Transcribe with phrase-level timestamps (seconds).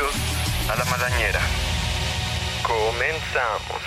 [0.00, 1.40] Bienvenidos a la Malañera.
[2.62, 3.82] Comenzamos.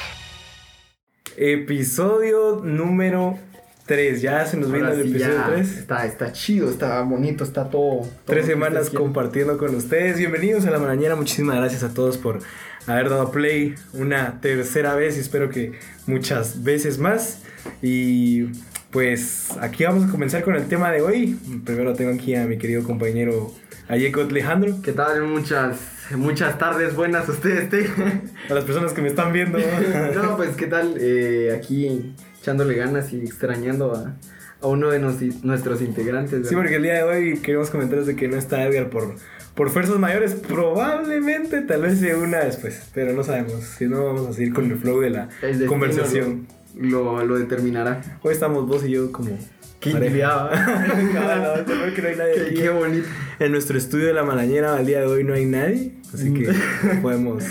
[1.36, 3.40] Episodio número
[3.88, 4.22] 3.
[4.22, 5.78] Ya se nos vino Ahora el sí, episodio ya 3.
[5.78, 8.02] Está, está chido, está bonito, está todo.
[8.02, 10.20] todo Tres semanas compartiendo con ustedes.
[10.20, 11.16] Bienvenidos a la mañana.
[11.16, 12.40] Muchísimas gracias a todos por
[12.86, 17.42] haber dado play una tercera vez y espero que muchas veces más.
[17.82, 18.50] Y
[18.92, 21.40] pues aquí vamos a comenzar con el tema de hoy.
[21.66, 23.52] Primero tengo aquí a mi querido compañero
[23.88, 24.76] Ayeko Alejandro.
[24.84, 25.24] ¿Qué tal?
[25.24, 28.24] Muchas, muchas tardes buenas ustedes tengan.
[28.50, 29.58] A las personas que me están viendo.
[30.16, 30.96] no, pues, ¿qué tal?
[31.00, 34.16] Eh, aquí echándole ganas y extrañando a,
[34.62, 36.48] a uno de nos- nuestros integrantes.
[36.48, 39.16] Sí, porque el día de hoy queremos comentarles de que no está Edgar por,
[39.56, 40.34] por fuerzas mayores.
[40.34, 43.64] Probablemente, tal vez se una después, pero no sabemos.
[43.64, 46.48] Si no, vamos a seguir con el flow de la El conversación.
[46.76, 48.02] Lo, lo, lo determinará.
[48.24, 49.38] Hoy estamos vos y yo como...
[49.80, 50.08] Qué pareja.
[50.08, 50.66] envidiaba.
[51.14, 52.54] No, no, creo que no hay nadie qué, aquí.
[52.56, 53.08] qué bonito.
[53.44, 56.50] En nuestro estudio de la malañera al día de hoy no hay nadie, así que
[56.52, 57.02] Mm.
[57.02, 57.44] podemos,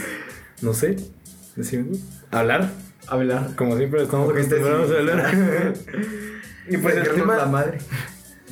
[0.63, 0.97] no sé,
[1.55, 1.85] decir,
[2.31, 2.71] hablar,
[3.09, 3.51] Hablar.
[3.57, 5.75] como siempre estamos estés- acostumbrados a hablar.
[6.69, 7.37] y pues el tema...
[7.37, 7.79] la madre.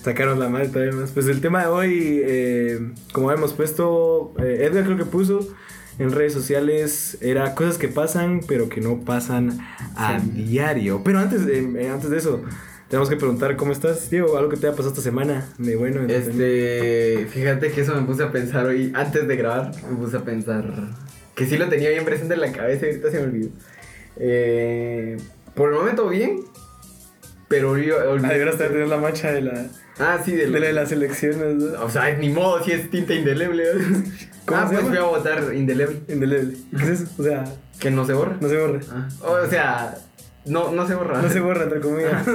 [0.05, 1.11] Sacaron la madre todavía más.
[1.13, 5.41] Pues el tema de hoy, eh, como hemos puesto, eh, Edgar creo que puso
[5.99, 9.59] en redes sociales, era cosas que pasan, pero que no pasan
[9.97, 10.31] a Sí.
[10.31, 11.03] diario.
[11.05, 12.43] Pero antes, de- eh, antes de eso,
[12.91, 16.03] tenemos que preguntar cómo estás, Diego, algo que te haya pasado esta semana de bueno.
[16.09, 20.21] Este, fíjate que eso me puse a pensar hoy, antes de grabar, me puse a
[20.21, 20.65] pensar
[21.37, 23.49] que sí lo tenía bien presente en la cabeza y ahorita se me olvidó.
[24.17, 25.17] Eh,
[25.55, 26.41] por el momento bien,
[27.49, 29.67] pero yo Ah, deberías de tener la mancha de la,
[30.01, 31.57] Ah, sí, de la de las elecciones.
[31.57, 31.85] ¿no?
[31.85, 33.65] O sea, ni modo, si es tinta indeleble.
[34.47, 36.57] ¿Cómo ah, se pues fui a votar indeleble, Indeleble.
[36.77, 37.07] ¿Qué es eso?
[37.19, 37.45] O sea,
[37.79, 38.37] que no se borra.
[38.41, 38.81] no se borra.
[38.91, 39.95] Ah, o sea,
[40.51, 41.23] no, no se borra.
[41.23, 42.27] No se borra, entre comillas.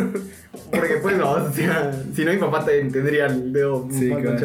[0.72, 4.38] Porque pues no, o sea, si no mi papá te- tendría el dedo Sí, claro.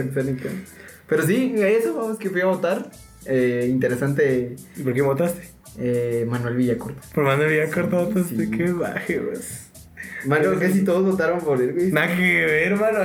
[1.08, 2.90] Pero sí, eso, vamos, que fui a votar.
[3.26, 5.48] Eh, interesante, ¿Y por qué votaste?
[5.78, 7.00] eh, Manuel Villacorta.
[7.14, 8.50] Por Manuel Villacorta votaste, Sí.
[8.50, 9.69] qué baje, pues.
[10.26, 11.90] Manuel, casi todos votaron por él, güey.
[11.92, 12.98] Nada que ver, mano.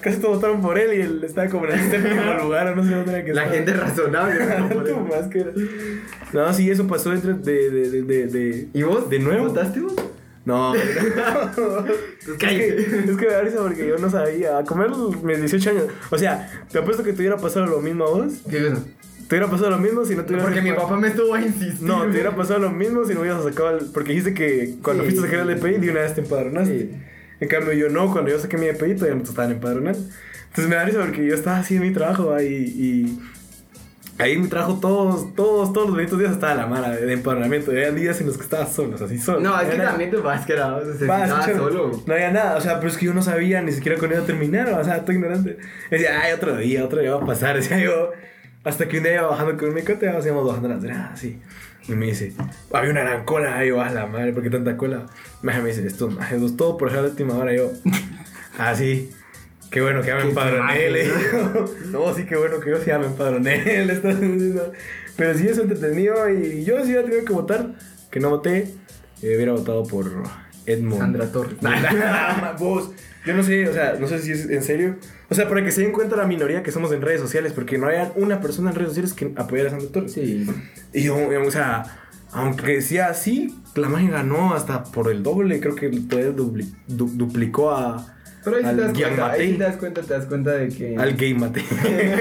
[0.00, 2.84] Casi todos votaron por él y él estaba como en el séptimo lugar o no
[2.84, 3.56] sé dónde era que La estaba.
[3.56, 4.40] gente razonable.
[4.74, 6.00] por él.
[6.32, 9.10] No, sí, eso pasó entre de, de, de, de, de- ¿Y vos?
[9.10, 9.46] ¿De nuevo?
[9.48, 9.94] ¿Votaste vos?
[10.44, 10.74] No.
[10.74, 10.82] es,
[12.38, 12.68] que,
[13.08, 14.58] es que me da risa porque yo no sabía.
[14.58, 14.90] A comer
[15.22, 15.84] mis 18 años.
[16.10, 18.32] O sea, te apuesto que te hubiera pasado lo mismo a vos.
[18.48, 18.82] ¿Qué cosa?
[19.30, 21.40] Te hubiera pasado lo mismo si no te hubieras Porque mi papá me estuvo a
[21.40, 21.86] insistir.
[21.88, 23.86] No, te hubiera pasado lo mismo si no hubieras sacado el...
[23.86, 25.10] Porque dijiste que cuando Sí.
[25.10, 26.78] fuiste a sacar el DPI de una vez te empadronaste.
[26.80, 26.90] Sí.
[27.38, 30.00] En cambio yo no, cuando yo saqué mi DPI todavía no te estaban empadronando.
[30.48, 33.20] Entonces me da risa porque yo estaba así en mi trabajo ahí y...
[34.20, 37.72] Ahí en mi trabajo todos, todos, todos los benditos días estaba la mala de empadronamiento.
[37.72, 39.38] Y había días en los que estaba solos, así solo.
[39.40, 39.90] No, es que nada.
[39.90, 42.02] también tu básquera, o sea, se Va, estaba escúchame, solo.
[42.04, 44.24] No había nada, o sea, pero es que yo no sabía ni siquiera cuándo iba
[44.24, 45.56] a terminar, o sea, estoy ignorante.
[45.88, 48.10] Decía, ay, otro día, otro día va a pasar, decía yo.
[48.62, 51.38] Hasta que un día iba bajando con mi cote, íbamos bajando las gradas, así.
[51.88, 52.34] Y me dice,
[52.72, 55.06] había una gran cola, ahí yo, a la madre, ¿por qué tanta cola?
[55.42, 57.70] Me dice, esto, pues, todo por dejar la última hora, yo.
[58.58, 59.10] Ah, sí.
[59.70, 61.64] Qué bueno que ya me empadroné, le digo.
[61.92, 64.72] No, sí, qué bueno que yo sí ya me empadroné, le estás diciendo.
[65.16, 67.70] Pero sí es entretenido y yo sí hubiera tenido que votar,
[68.10, 68.74] que no voté,
[69.22, 70.10] eh, hubiera votado por
[70.66, 71.00] Edmond.
[71.00, 71.56] Sandra Torres.
[72.58, 72.90] Vos,
[73.24, 74.96] yo no sé, o sea, no sé si es en serio.
[75.30, 77.78] O sea, para que se den cuenta la minoría que somos en redes sociales, porque
[77.78, 80.12] no hay una persona en redes sociales que apoyara a Sandra Torres.
[80.12, 80.46] Sí.
[80.92, 81.84] Y yo, o sea,
[82.32, 87.70] aunque sea así, la magia ganó hasta por el doble, creo que dupli- du- duplicó
[87.70, 88.14] a,
[88.44, 90.68] Pero ahí sí al te das cuenta, ahí te das cuenta, te das cuenta de
[90.68, 90.96] que...
[90.96, 91.62] Al gay mate.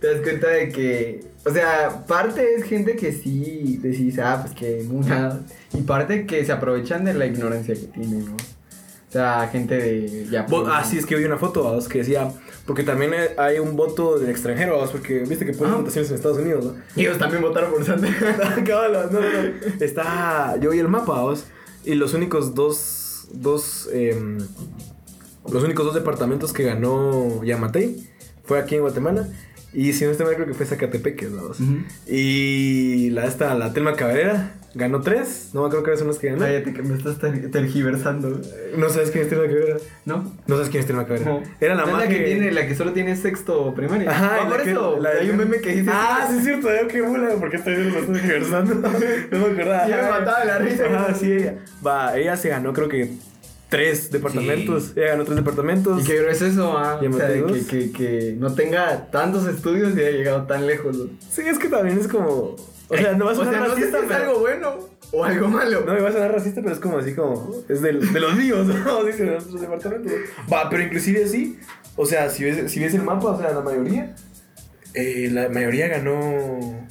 [0.00, 1.20] Te das cuenta de que...
[1.44, 5.40] O sea, parte es gente que sí decís, ah, pues que una...
[5.74, 8.36] Y parte que se aprovechan de la ignorancia que tienen, ¿no?
[9.12, 10.26] O sea, gente de...
[10.30, 12.32] Ya, Vos- ah, sí, es que vi una foto, vamos, que decía,
[12.64, 15.76] porque también hay un voto del extranjero, vamos, porque viste que ponen Ah.
[15.76, 16.74] votaciones en Estados Unidos, ¿no?
[16.96, 18.10] Y ellos también votaron por Sandra.
[18.66, 19.84] Cabal, no, no, no.
[19.84, 20.56] Está.
[20.62, 21.44] Yo vi el mapa, vos.
[21.84, 23.28] Y los únicos dos.
[23.34, 23.90] Dos.
[23.92, 24.38] em,
[25.52, 28.08] los únicos dos departamentos que ganó Yamatei
[28.44, 29.28] fue aquí en Guatemala.
[29.74, 31.60] Y si no estoy mal, creo que fue Zacatepeque, vos.
[31.60, 31.78] Ujú.
[32.06, 35.50] Y la esta, la Telma Cabrera, ganó tres.
[35.52, 36.40] No me acuerdo cuáles son los que ganó.
[36.40, 38.40] Cállate que me estás ter- tergiversando.
[38.76, 39.76] No sabes quién es Telma Cabrera.
[40.04, 40.32] ¿No?
[40.46, 41.30] No sabes quién es Telma Cabrera.
[41.30, 41.42] No.
[41.60, 44.10] Era la más la que tiene, la que solo tiene sexto primaria.
[44.10, 44.98] Ajá, Ah, por eso.
[45.00, 45.90] la de- hay un meme que dice.
[45.92, 48.74] Ah, sí es cierto, yo qué mula, porque estoy lo estoy conversando.
[49.30, 49.86] No me acordaba.
[49.88, 50.84] Ya me mataba la risa.
[50.86, 51.54] Ajá, sí, ella.
[51.86, 53.10] Va, ella se ganó, creo que
[53.72, 54.92] tres departamentos.
[54.94, 56.02] Ella ganó tres departamentos.
[56.02, 60.00] Y qué es eso, ah, o sea, que, que, que no tenga tantos estudios y
[60.00, 60.96] haya llegado tan lejos.
[60.96, 61.06] ¿no?
[61.30, 62.54] Sí, es que también es como.
[62.88, 64.40] O sea, no vas a o sonar sea, no sé si racista, es pero- algo
[64.40, 65.82] bueno o algo malo.
[65.86, 67.50] No me va a sonar racista, pero es como así como.
[67.68, 69.04] Es del- de los míos, ¿no?
[69.04, 70.12] Dice de nuestros departamentos.
[70.52, 71.58] Va, pero inclusive así.
[71.96, 74.14] O sea, si ves, si ves el mapa, o sea, la mayoría.
[74.94, 76.86] eh, la mayoría ganó.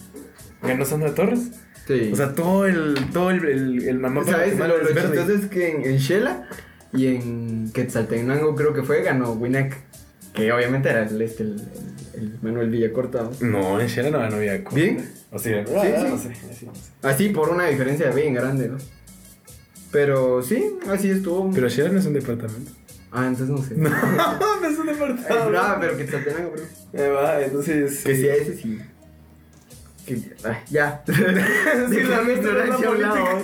[0.63, 1.51] Ganó Sandra Torres.
[1.88, 2.10] Sí.
[2.12, 2.95] O sea, todo el.
[3.13, 3.45] Todo el.
[3.45, 4.57] El, el mamá ¿Sabes?
[4.57, 6.48] Lo, lo es que en, en Shela
[6.94, 9.76] y en Quetzaltenango creo que fue, ganó Winek.
[10.34, 11.50] Que obviamente era el, este, el,
[12.16, 13.24] el- el Manuel Villacorta.
[13.42, 13.48] ¿no?
[13.60, 14.76] No, en Shela no ganó Villacorta.
[14.76, 15.10] ¿Bien?
[15.32, 15.74] O sea, sí.
[15.74, 15.82] no
[16.18, 16.30] sé.
[16.30, 16.82] así no sé.
[17.02, 18.78] Así por una diferencia bien grande, ¿no?
[19.92, 21.52] Pero sí, así estuvo.
[21.54, 22.72] Pero Shela no es un departamento.
[23.12, 23.76] Ah, entonces no sé.
[23.78, 23.90] No,
[24.62, 25.50] no es un departamento.
[25.52, 26.64] no, pero Quetzaltenango, bro.
[27.04, 28.04] Ahí va, entonces.
[28.04, 28.80] Que sí, a ese sí.
[30.06, 31.03] Que, ay, ya.
[31.07, 33.44] Sí, la mi ignorancia a un lado.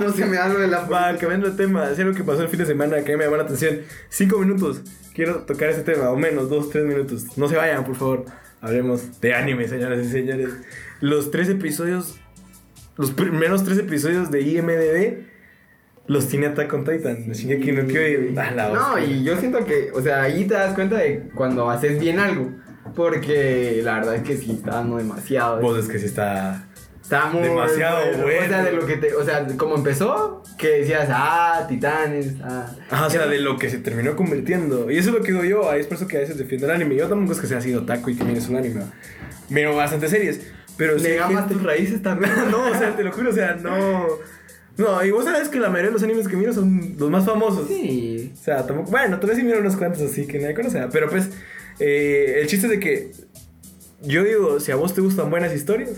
[0.00, 2.48] No se me lo de la Va, cambiando de tema, es algo que pasó el
[2.48, 3.80] fin de semana que me llamó la atención.
[4.08, 4.82] Cinco minutos,
[5.14, 7.36] quiero tocar ese tema, o menos, dos, tres minutos.
[7.36, 8.24] No se vayan, por favor.
[8.60, 10.50] Hablemos de anime, señoras y señores.
[11.00, 12.18] Los tres episodios,
[12.96, 15.32] los primeros tres episodios de IMDB
[16.06, 17.32] los tiene Attack on Titan.
[17.32, 21.98] Shingeki no y yo siento que, o sea, ahí te das cuenta de cuando haces
[22.00, 22.50] bien algo.
[22.94, 25.60] Porque la verdad es que sí, está demasiado.
[25.60, 26.66] Vos es que sí está.
[27.02, 28.62] Está muy Demasiado O sea, bueno.
[28.64, 32.74] de lo que te, o sea, como empezó, que decías, ah, titanes, ah.
[32.90, 34.90] Ajá, o sea, de lo que se terminó convirtiendo.
[34.90, 36.66] Y eso es lo que digo yo, ahí es por eso que a veces defiendo
[36.68, 36.94] el anime.
[36.96, 38.82] Yo tampoco es que sea así otaku y que mires un anime.
[39.50, 40.40] Miro bastantes series.
[40.76, 42.32] Pero sí hay Nega más gente- tus raíces también.
[42.50, 44.06] no, o sea, te lo juro, o sea, no.
[44.78, 47.26] No, y vos sabes que la mayoría de los animes que miro son los más
[47.26, 47.68] famosos.
[47.68, 48.32] Sí.
[48.32, 48.90] O sea, tampoco.
[48.90, 50.80] Bueno, tal vez sí miro unos cuantos así que nadie conoce.
[50.90, 51.28] Pero pues,
[51.84, 53.10] eh, el chiste es de que.
[54.02, 55.90] Yo digo, si a vos te gustan buenas historias,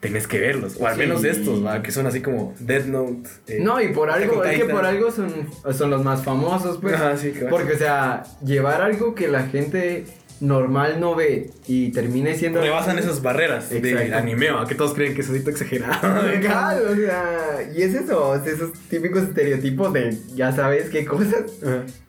[0.00, 0.76] tenés que verlos.
[0.78, 0.98] O al Sí.
[1.00, 1.82] menos estos, ¿va?
[1.82, 3.28] que son así como Death Note.
[3.46, 5.32] eh, No, y por algo, es que por algo son,
[5.72, 6.94] son los más famosos, pues.
[6.94, 7.48] Ajá, sí, va.
[7.48, 10.04] Porque, o sea, llevar algo que la gente
[10.42, 12.60] normal no ve y termine siendo.
[12.60, 14.16] Rebasan esas barreras de Exacto.
[14.16, 14.66] anime, ¿va?
[14.66, 16.22] que todos creen que es así exagerado.
[16.26, 21.44] Legal, o sea, y es eso, es esos típicos estereotipos de ya sabes qué cosas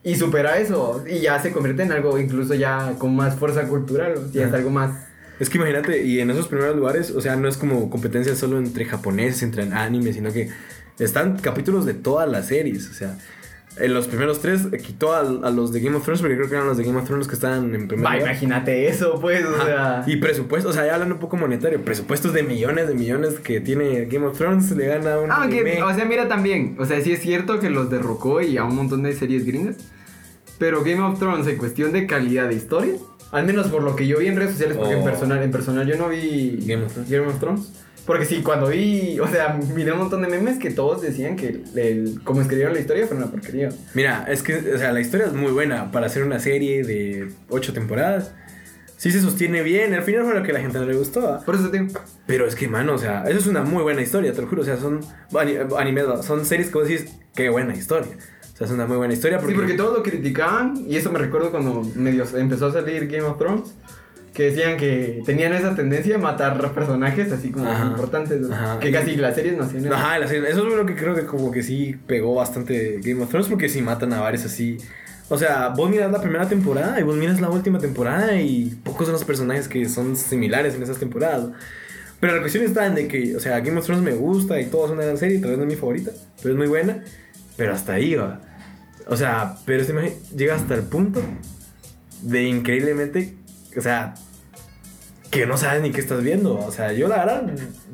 [0.03, 4.15] y supera eso y ya se convierte en algo incluso ya con más fuerza cultural,
[4.17, 5.07] o sea, es algo más
[5.39, 8.57] Es que imagínate, y en esos primeros lugares, o sea, no es como competencia solo
[8.57, 10.49] entre japoneses, entre animes, sino que
[10.99, 12.89] están capítulos de todas las series.
[12.89, 13.17] O sea,
[13.77, 16.55] en los primeros tres quitó a, a los de Game of Thrones, porque creo que
[16.55, 18.29] eran los de Game of Thrones los que estaban en primer Va, lugar.
[18.29, 20.03] imagínate eso, pues, o sea.
[20.05, 23.61] Y presupuesto, o sea, ya hablando un poco monetario, presupuestos de millones de millones que
[23.61, 25.73] tiene Game of Thrones, le gana un Ah, anime.
[25.75, 28.63] que, o sea, mira también, o sea, sí es cierto que los derrocó y a
[28.63, 29.77] un montón de series gringas,
[30.59, 32.93] pero Game of Thrones en cuestión de calidad de historia,
[33.31, 35.05] al menos por lo que yo vi en redes sociales, porque en Oh.
[35.05, 37.09] personal, en personal yo no vi Game of Thrones.
[37.09, 37.73] Game of Thrones.
[38.05, 41.47] Porque sí, cuando vi, o sea, miré un montón de memes que todos decían que
[41.47, 43.69] el, el- como escribieron la historia fue una porquería.
[43.93, 47.31] Mira, es que, o sea, la historia es muy buena para hacer una serie de
[47.49, 48.33] ocho temporadas.
[48.97, 51.21] Sí se sostiene bien, al final fue lo que a la gente no le gustó.
[51.23, 51.39] ¿va?
[51.41, 51.85] Por eso te
[52.25, 54.61] Pero es que, mano, o sea, eso es una muy buena historia, te lo juro.
[54.61, 54.99] O sea, son
[55.37, 58.11] ani- animes, son series que vos decís, qué buena historia.
[58.53, 59.53] O sea, es una muy buena historia porque...
[59.53, 63.23] Sí, porque todos lo criticaban y eso me recuerdo cuando medio empezó a salir Game
[63.23, 63.73] of Thrones.
[64.33, 67.85] Que decían que tenían esa tendencia a matar personajes así como Ajá.
[67.85, 68.41] importantes.
[68.41, 68.53] ¿no?
[68.53, 68.79] Ajá.
[68.79, 69.93] Que casi las series eso.
[69.93, 73.21] Ajá, la serie- eso es lo que creo que como que sí pegó bastante Game
[73.21, 74.77] of Thrones porque sí matan a varios así.
[75.29, 79.05] O sea, vos miras la primera temporada y vos miras la última temporada y pocos
[79.05, 81.49] son los personajes que son similares en esas temporadas.
[82.19, 84.65] Pero la cuestión está en de que, o sea, Game of Thrones me gusta y
[84.65, 87.03] todo es una gran serie, tal vez no es mi favorita, pero es muy buena.
[87.55, 88.41] Pero hasta ahí va.
[89.07, 91.21] O sea, pero maje llega hasta el punto
[92.21, 93.33] de increíblemente,
[93.77, 94.13] o sea,
[95.33, 96.57] que no sabes ni qué estás viendo.
[96.59, 97.43] O sea, yo la verdad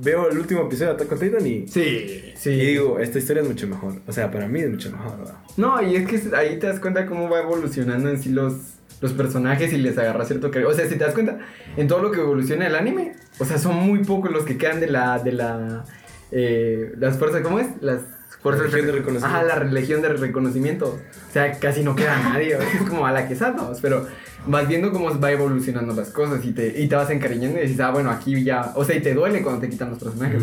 [0.02, 2.50] veo el último episodio de Attack on Titan y, Sí, sí.
[2.52, 3.94] y digo, esta historia es mucho mejor.
[4.08, 5.18] O sea, para mí es mucho mejor.
[5.20, 5.36] ¿verdad?
[5.58, 8.54] No, y es que ahí te das cuenta cómo va evolucionando en sí los,
[9.02, 10.70] los personajes y les agarra cierto cariño.
[10.72, 11.40] O sea, si te das cuenta,
[11.78, 14.80] en todo lo que evoluciona el anime, o sea, son muy pocos los que quedan
[14.80, 15.20] de la.
[15.20, 15.86] de la.
[16.32, 17.68] eh, las fuerzas, ¿cómo es?
[17.82, 18.02] Las
[18.42, 19.26] fuerzas Legión de reconocimiento.
[19.38, 21.00] Ajá, la legión de reconocimiento.
[21.30, 22.58] O sea, casi no queda nadie.
[22.58, 24.08] es como a la que salvamos, pero
[24.48, 27.80] vas viendo cómo va evolucionando las cosas y te, y te vas encariñando y dices,
[27.80, 28.72] ah, bueno, aquí ya.
[28.76, 30.42] O sea, y te duele cuando te quitan los personajes.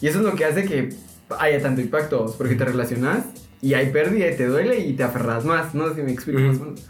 [0.00, 0.90] Y eso es lo que hace que
[1.38, 3.24] haya tanto impacto, porque te relacionas
[3.62, 6.40] y hay pérdida y te duele y te aferras más, no sé si me explico
[6.40, 6.80] más o menos.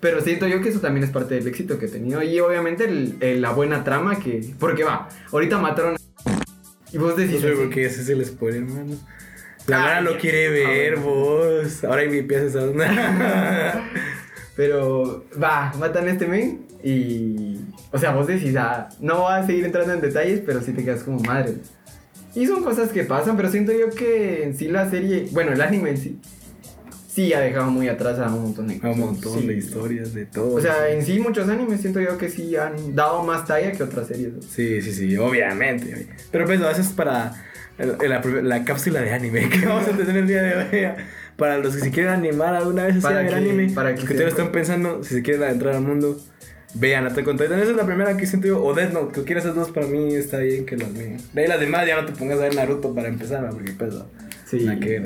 [0.00, 2.22] Pero siento yo que eso también es parte del éxito que he tenido.
[2.22, 4.52] Y obviamente el- el- la buena trama que...
[4.58, 5.96] Porque va, ahorita mataron.
[6.92, 7.40] Y vos No decís...
[7.40, 8.94] sé así, por qué ese es el spoiler, hermano.
[9.66, 11.82] La Ah, Mara lo quiere ver, Ah, vos.
[11.84, 12.60] Ahora mi pieza.
[14.56, 17.60] Pero va, matan a este men y...
[17.92, 20.82] O sea, vos decís, ah, no voy a seguir entrando en detalles, pero sí te
[20.84, 21.54] quedas como madre.
[22.34, 25.28] Y son cosas que pasan, pero siento yo que en sí la serie...
[25.32, 26.18] Bueno, el anime en sí...
[27.08, 28.96] Sí ha dejado muy atrás a un montón de Un cosas.
[28.98, 29.46] montón Sí.
[29.46, 30.54] de historias, de todo.
[30.54, 33.82] O sea, en sí muchos animes siento yo que sí han dado más talla que
[33.82, 34.32] otras series.
[34.50, 36.08] Sí, sí, sí, obviamente.
[36.30, 37.32] Pero pues, eso es para
[37.78, 41.02] el- la, la cápsula de anime que vamos a tener el día de hoy.
[41.36, 44.06] Para los que se quieren animar alguna vez a ver que- anime, para los que
[44.06, 46.18] que se- todavía están pensando si se quieren adentrar al mundo,
[46.74, 47.60] vean Attack on Titan.
[47.60, 48.64] Esa es la primera que siento yo.
[48.64, 51.18] O Death Note, cualquiera de esas dos para mí está bien que las vean.
[51.34, 53.50] De ahí las demás ya no te pongas a ver Naruto para empezar, ¿no?
[53.50, 54.06] porque no,
[54.46, 54.64] Sí.
[54.64, 55.02] nada que.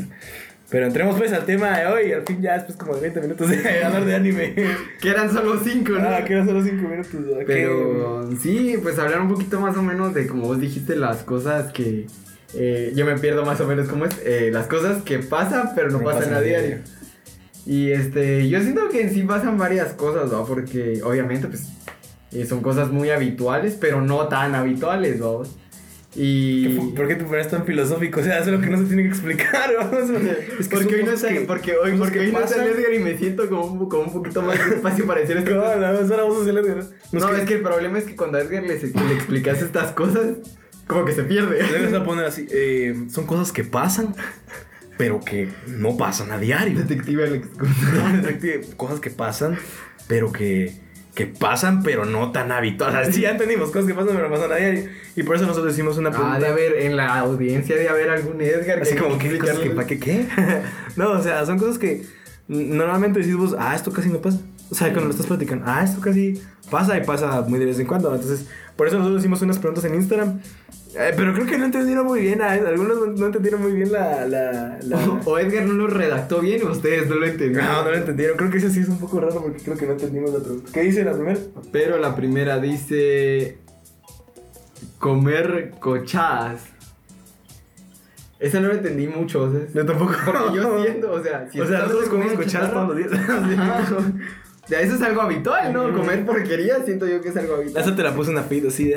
[0.69, 2.13] Pero entremos pues al tema de hoy.
[2.13, 4.55] Al fin ya después como de 20 minutos de hablar de anime.
[5.01, 6.09] Que eran solo cinco, ¿no?
[6.09, 7.11] ah, que eran solo 5 minutos.
[7.45, 11.73] Pero sí, pues hablar un poquito más o menos de como vos dijiste las cosas
[11.73, 12.07] que
[12.55, 15.91] eh, yo me pierdo más o menos como es eh, las cosas que pasan pero
[15.91, 16.67] no, No pasan, pasan a diario.
[16.69, 16.85] diario.
[17.67, 20.45] Y este, yo siento que en sí pasan varias cosas, ¿no?
[20.47, 21.69] Porque obviamente pues
[22.33, 25.21] eh, son cosas muy habituales, pero no tan habituales.
[26.13, 28.19] ¿Qué Y ¿Por qué te pones tan filosófico?
[28.21, 29.71] O sea, eso es lo que no se tiene que explicar.
[29.79, 30.11] vamos.
[30.59, 33.17] Es que porque hoy no sale, que- porque hoy, porque no sale Edgar y me
[33.17, 35.51] siento como un, como un poquito más despacio para decir esto.
[37.13, 40.39] No, es que el problema es que cuando a Edgar le, le explicas estas cosas,
[40.91, 41.63] como que se pierde.
[41.63, 42.47] Le vas a poner así.
[42.51, 44.15] eh, son cosas que pasan,
[44.99, 46.79] pero que no pasan a diario.
[46.79, 47.49] Detective Alex.
[48.23, 49.57] Detective, cosas que pasan,
[50.09, 50.75] pero que,
[51.15, 53.01] que pasan, pero no tan habituales.
[53.01, 54.91] O sea, sí, ya entendimos, cosas que pasan, pero no pasan a diario.
[55.17, 56.37] Y por eso nosotros decimos una pregunta.
[56.37, 59.39] Ah, de haber, en la audiencia de haber algún Edgar Así que como, ¿qué?
[59.39, 60.27] ¿Cosas que para qué qué?
[60.97, 62.03] no, o sea, son cosas que
[62.49, 64.41] normalmente decís vos, ah, esto casi no pasa.
[64.71, 67.79] O sea, cuando lo estás platicando, ah, esto casi pasa y pasa muy de vez
[67.79, 68.15] en cuando.
[68.15, 70.41] Entonces, por eso nosotros hicimos unas preguntas en Instagram.
[70.97, 73.93] Eh, pero creo que no entendieron muy bien, ah, algunos no, no entendieron muy bien
[73.93, 74.27] la...
[74.27, 75.21] la, la...
[75.25, 77.65] O Edgar no lo redactó bien o ustedes no lo entendieron.
[77.65, 78.37] No, no lo entendieron.
[78.37, 80.71] Creo que eso sí es un poco raro porque creo que no entendimos la pregunta.
[80.73, 81.39] ¿Qué dice la primera?
[81.71, 83.59] Pero la primera dice.
[84.99, 86.63] Comer cochadas.
[88.41, 90.15] Esa no la entendí mucho, o sea, Yo tampoco.
[90.25, 93.13] Porque yo siento, o sea, si o sea, nosotros comemos cochadas todos los días.
[93.29, 93.87] Ajá.
[94.65, 95.93] O sea, eso es algo habitual, ¿no?
[95.93, 97.85] Comer porquería siento yo que es algo habitual.
[97.85, 98.97] Esa te la puse una pita así de.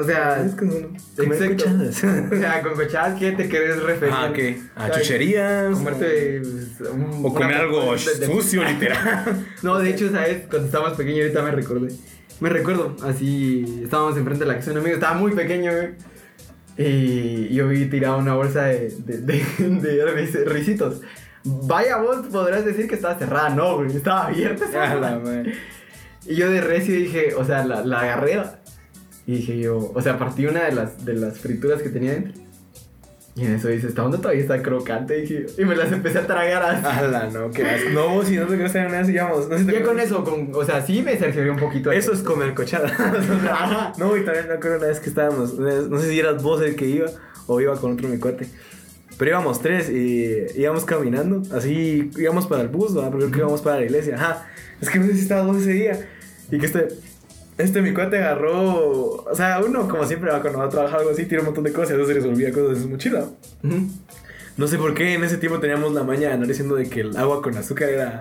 [0.00, 0.72] Ah, O sea, no.
[1.16, 1.64] Comer exacto.
[1.64, 2.04] cochadas.
[2.32, 4.14] O sea, con cochadas, ¿qué te querés referir?
[4.16, 4.60] Ah, ¿qué?
[4.76, 5.74] A O sea, chucherías.
[5.76, 9.46] Comerte pues, un- O comer una- algo de- de- sucio, literal.
[9.62, 10.42] No, de hecho, ¿sabes?
[10.48, 11.88] Cuando estábamos pequeños, ahorita me recordé.
[12.40, 15.88] Me recuerdo, así, estábamos enfrente de la un amigo, estaba muy pequeño, güey.
[16.78, 21.02] Y yo vi tirada una bolsa de, de, de, de ris- risitos.
[21.44, 24.64] Vaya, vos podrás decir que estaba cerrada, no, güey, estaba abierta.
[24.64, 25.42] esa.
[26.26, 28.42] Y yo de recio dije, o sea, la, la agarré.
[29.30, 32.32] Y dije yo, o sea, partí una de las, de las frituras que tenía dentro.
[33.36, 35.14] Y en eso dice, ¿esta onda todavía está crocante?
[35.20, 35.62] Dije yo.
[35.62, 36.84] Y me las empecé a tragar así.
[36.84, 37.90] Ala, no, qué asco.
[37.90, 39.48] No, si no te tener nada, sigamos.
[39.48, 41.92] No si te Ya con eso, con, o sea, sí me cercioré un poquito.
[41.92, 42.88] Eso es comer cochada.
[43.52, 43.92] Ajá.
[43.98, 45.56] no, y también me acuerdo una vez que estábamos.
[45.56, 47.06] No sé si eras vos el que iba
[47.46, 48.48] o iba con otro mi cuate.
[49.16, 51.40] Pero íbamos tres y íbamos caminando.
[51.54, 53.02] Así íbamos para el bus, ¿no?
[53.02, 54.16] Pero creo que íbamos para la iglesia.
[54.16, 54.48] Ajá.
[54.80, 56.08] Es que no sé si estabas vos ese día.
[56.50, 57.09] Y que este.
[57.60, 59.24] Este mi cuate agarró.
[59.24, 61.64] O sea, uno, como siempre, va cuando va a trabajar algo así, tira un montón
[61.64, 61.90] de cosas.
[61.90, 63.26] Y a veces se les olvida cosas de su mochila.
[63.62, 63.88] Ujú.
[64.56, 67.00] No sé por qué en ese tiempo teníamos la maña de andar diciendo de que
[67.00, 68.20] el agua con azúcar era,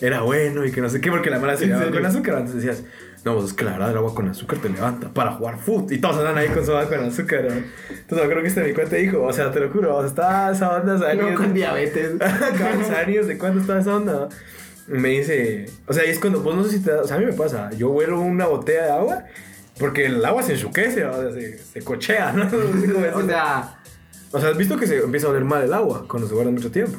[0.00, 2.34] era bueno y que no sé qué, porque la mala se ¿En llevaba con azúcar.
[2.38, 2.84] Entonces decías,
[3.24, 5.92] no, pues es que la verdad el agua con azúcar te levanta para jugar foot.
[5.92, 7.44] Y todos andan ahí con su agua con azúcar.
[7.44, 7.54] ¿no?
[7.90, 10.50] Entonces creo que este mi cuate dijo, o sea, te lo juro, o sea, estaba
[10.50, 11.14] esa onda.
[11.14, 12.12] No, con diabetes.
[12.96, 14.28] Años de cuándo estaba esa onda.
[14.90, 17.26] Me dice, o sea, es cuando, pues no sé si te o sea, a mí
[17.26, 19.24] me pasa, yo huelo una botella de agua
[19.78, 22.44] porque el agua se enchuquece, o sea, se, se cochea, ¿no?
[23.14, 23.78] O sea,
[24.32, 26.50] O sea, ¿has visto que se empieza a oler mal el agua cuando se guarda
[26.50, 26.98] mucho tiempo?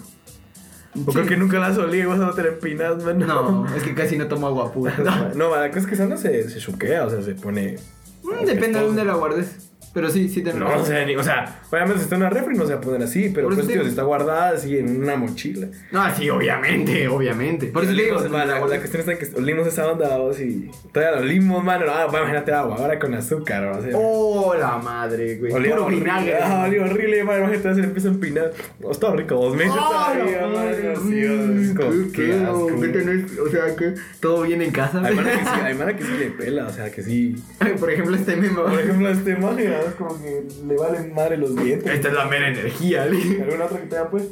[0.94, 1.18] O Sí.
[1.18, 3.20] creo que nunca la olido y vos no te la empinas, man.
[3.20, 4.94] no, es que casi no tomo agua pura.
[5.04, 7.78] No, no, la cosa es que esa no se, se chuquea, o sea, se pone.
[8.24, 9.71] Mm, Depende de dónde la guardes.
[9.94, 12.30] Pero sí, sí te No, o sea, ni- o sea, obviamente si está en una
[12.30, 14.78] refri no se va a poner así, pero Por pues, tío, si está guardada así
[14.78, 15.68] en una mochila.
[15.92, 17.68] No, sí, obviamente, obviamente.
[17.68, 20.72] Por eso te digo, man, la, la cuestión está que olimos esa onda, vos, y
[20.94, 21.86] todavía la olimos, mano.
[21.90, 23.92] Ah, bueno, imagínate agua, ahora con azúcar, o sea.
[23.96, 25.52] Oh, la madre, güey.
[25.52, 26.38] Olía Puro horrible, vinagre.
[26.42, 28.52] ah, olía horrible, man, imagínate, se le empieza a empinar.
[28.84, 30.94] Oh, está rico, dos meses Ah, todavía, la man, madre.
[30.94, 32.68] así, es como, Mm, qué qué asco.
[32.70, 33.40] feo, ¿qué tenés?
[33.40, 35.02] O sea, que todo bien en casa.
[35.04, 37.36] Hay mana que sí, hay mana que sí le pela, o sea, que sí.
[37.80, 38.64] Por ejemplo, este memo.
[38.64, 39.36] Por ejemplo, este
[39.82, 41.92] imagen, es como que le valen madre los dientes.
[41.92, 43.42] Esta es la mera energía, ¿le?
[43.42, 44.24] ¿Alguna otra que te haya pues?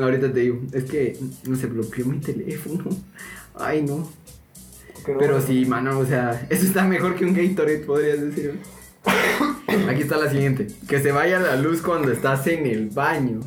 [0.00, 2.84] Ahorita te digo, es que no se bloqueó mi teléfono.
[3.54, 3.98] Ay, no.
[3.98, 8.58] No- Pero sí, mano, o sea, eso está mejor que un Gatorade, podrías decir.
[9.88, 10.68] Aquí está la siguiente.
[10.88, 13.40] Que se vaya la luz cuando estás en el baño.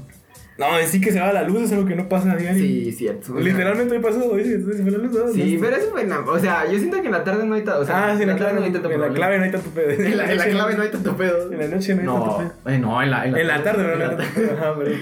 [0.57, 2.62] No, sí que se va la luz es algo que no pasa a diario.
[2.63, 3.38] Sí, cierto.
[3.38, 5.12] Literalmente hoy pasó, oye, se fue la luz.
[5.13, 5.27] ¿no?
[5.33, 7.55] Sí, pero eso fue en la- O sea, yo siento que en la tarde no
[7.55, 7.81] hay tanto.
[7.81, 9.43] O sea, Ah, sí, en la tarde clave, no hay tanto en la clave no
[9.43, 9.89] hay tanto pedo.
[10.05, 11.51] En la, clave no hay tanto pedo.
[11.51, 12.74] En la noche no hay tanto pedo.
[12.74, 14.51] eh, no, en la, En la tarde no hay tanto pedo.
[14.57, 14.95] Ajá, pero-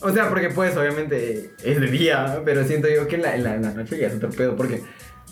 [0.00, 3.44] O sea, porque pues obviamente es de día, pero siento yo que en la, en
[3.44, 4.82] la, en la noche ya es otro pedo, porque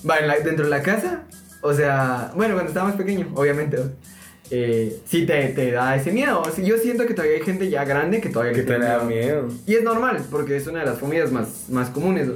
[0.09, 1.25] va en la- dentro de la casa,
[1.63, 3.79] o sea, bueno, cuando estaba más pequeño, obviamente,
[4.51, 6.41] eh, sí te, te da ese miedo.
[6.41, 9.03] O sea, yo siento que todavía hay gente ya grande que todavía Que te da
[9.03, 9.49] miedo.
[9.67, 12.29] Y es normal, porque es una de las comidas más, más comunes.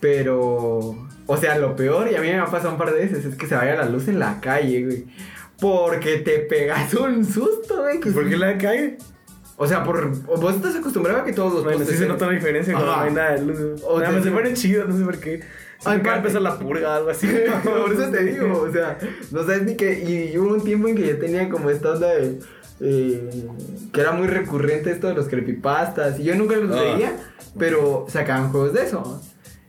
[0.00, 3.24] Pero, o sea, lo peor, y a mí me ha pasado un par de veces,
[3.24, 5.04] es que se vaya la luz en la calle, güey.
[5.60, 7.98] Porque te pegas un susto, güey.
[7.98, 8.98] que ¿Por qué la calle?
[9.58, 12.32] O sea, por, vos estás acostumbrado a que todos los Bueno, sí se nota la
[12.32, 13.82] diferencia cuando no hay nada de luz.
[13.84, 15.40] O más se pone chido, no sé por qué.
[15.84, 17.26] Ay, empezar la purga o algo así.
[17.64, 18.98] Por eso te digo, o sea,
[19.30, 20.02] no sabes ni que.
[20.32, 22.38] Y hubo un tiempo en que yo tenía como esta onda de.
[22.80, 23.46] eh,
[23.92, 26.18] que era muy recurrente esto de los creepypastas.
[26.18, 26.82] Y yo nunca los Ah.
[26.82, 27.12] veía,
[27.58, 29.22] pero sacaban juegos de eso.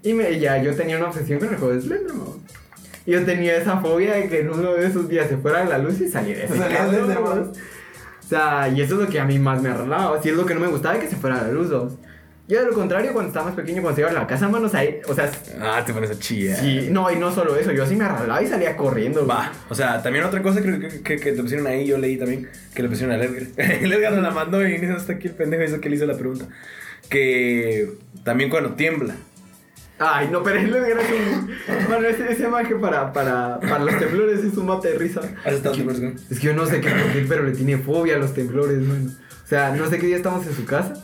[0.04, 2.28] Y me, ya yo tenía una obsesión con el juego de Slenderman.
[3.06, 5.78] Y yo tenía esa fobia de que en uno de esos días se fuera la
[5.78, 6.54] luz y saliera ese.
[6.60, 10.18] O sea, y eso es lo que a mí más me arreglaba.
[10.18, 11.70] Así es lo que no me gustaba que se fuera la luz.
[12.48, 14.74] Yo de lo contrario, cuando estaba más pequeño, cuando se iba a la casa, manos
[14.74, 16.58] ahí, o sea, Ah, te pones a chillar.
[16.58, 19.28] Sí, no, y no solo eso, yo sí me arreglaba y salía corriendo.
[19.28, 22.16] Va, o sea, también otra cosa creo que, que, que te pusieron ahí, yo leí
[22.16, 23.44] también, que le pusieron a Edgar.
[23.82, 26.06] el Edgar nos la mandó y dice, hasta aquí el pendejo hizo que le hizo
[26.06, 26.46] la pregunta.
[27.10, 29.16] Que también cuando tiembla.
[30.00, 31.50] Ay, no, pero él era un.
[31.88, 35.22] Bueno, ese, ese maje para, para, para los temblores es un mate de risa.
[35.44, 36.16] ¿Has estado temblores con?
[36.30, 36.92] Es que yo no sé qué,
[37.28, 39.10] pero le tiene fobia a los temblores, mano.
[39.44, 41.04] O sea, no sé qué día estamos en su casa.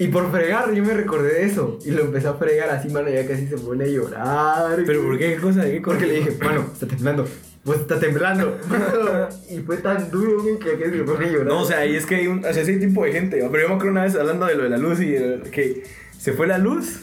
[0.00, 1.78] Y por fregar, yo me recordé de eso.
[1.84, 4.78] Y lo empecé a fregar así, mano, ya casi se pone a llorar.
[4.86, 5.34] ¿Pero por qué?
[5.34, 5.62] ¿Qué cosa?
[5.62, 5.98] ¿De qué cosa?
[5.98, 7.28] Porque le dije, mano, está temblando.
[7.64, 8.58] Pues está temblando.
[9.50, 11.46] y fue tan duro, güey, que casi se pone a llorar.
[11.48, 13.36] No, o sea, y es que hay un, o sea, hay tipo de gente.
[13.52, 15.82] Pero yo me acuerdo una vez hablando de lo de la luz y el- que
[16.18, 17.02] se fue la luz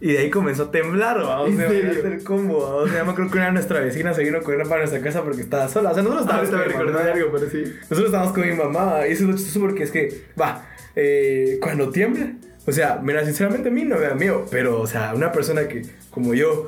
[0.00, 1.40] y de ahí comenzó a temblar, ¿va?
[1.40, 1.90] O ¿En sea, serio?
[1.90, 2.74] hacer combo, ¿va?
[2.76, 5.00] O sea, me acuerdo que una de nuestra vecina se vino a correr para nuestra
[5.00, 5.90] casa porque estaba sola.
[5.90, 7.12] O sea, nosotros Ah, estábamos estaba con mi mamá.
[7.12, 7.64] algo, pero sí.
[7.82, 10.64] Nosotros estábamos con mi mamá y eso es lo chistoso porque es que, va,
[10.96, 12.32] eh, cuando tiembla,
[12.66, 15.66] o sea, mira, sinceramente a mí no me da miedo, pero, o sea, una persona
[15.68, 16.66] que, como yo,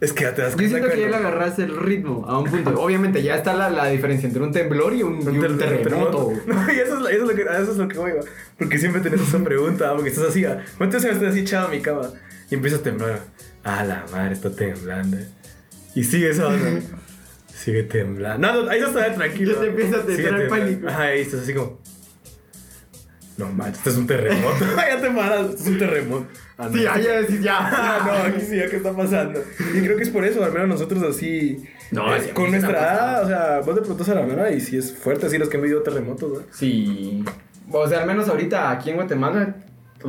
[0.00, 2.38] es que ya te das Yo cuenta siento que él cuando- agarrase el ritmo a
[2.40, 2.80] un punto.
[2.80, 6.32] Obviamente ya está la, la diferencia entre un temblor y un, y un ter- terremoto.
[6.46, 8.12] No, y eso es, lo- eso es lo que, a eso es lo que voy.
[8.58, 10.44] Porque siempre tenés esa pregunta, porque estás así.
[10.76, 12.10] ¿cuántas veces estás así echado en mi cama?
[12.50, 13.20] Y empieza a temblar.
[13.62, 15.18] Ah, la madre, está temblando.
[15.94, 16.58] Y sigue eso, ¿no?
[17.54, 18.44] Sigue temblando.
[18.44, 19.52] No, no, ahí estás tranquilo.
[19.54, 20.48] Ya te empieza a temblando.
[20.48, 20.88] pánico.
[20.88, 21.78] Ajá, ahí estás así como.
[23.38, 24.64] No manches, esto es un terremoto.
[24.76, 26.26] ya te paras, esto es un terremoto.
[26.58, 26.78] Ah, no.
[26.78, 28.12] Sí, ahí ya decís Ah, ya.
[28.12, 29.42] no, aquí sí, ya qué está pasando.
[29.74, 31.64] Y creo que es por eso, al menos nosotros así.
[31.90, 34.76] No, eh, con nuestra edad, o sea, vos te preguntas a la verdad y si
[34.76, 36.38] es fuerte así los que han vivido terremotos, ¿no?
[36.52, 37.24] Sí.
[37.70, 39.56] O sea, al menos ahorita aquí en Guatemala,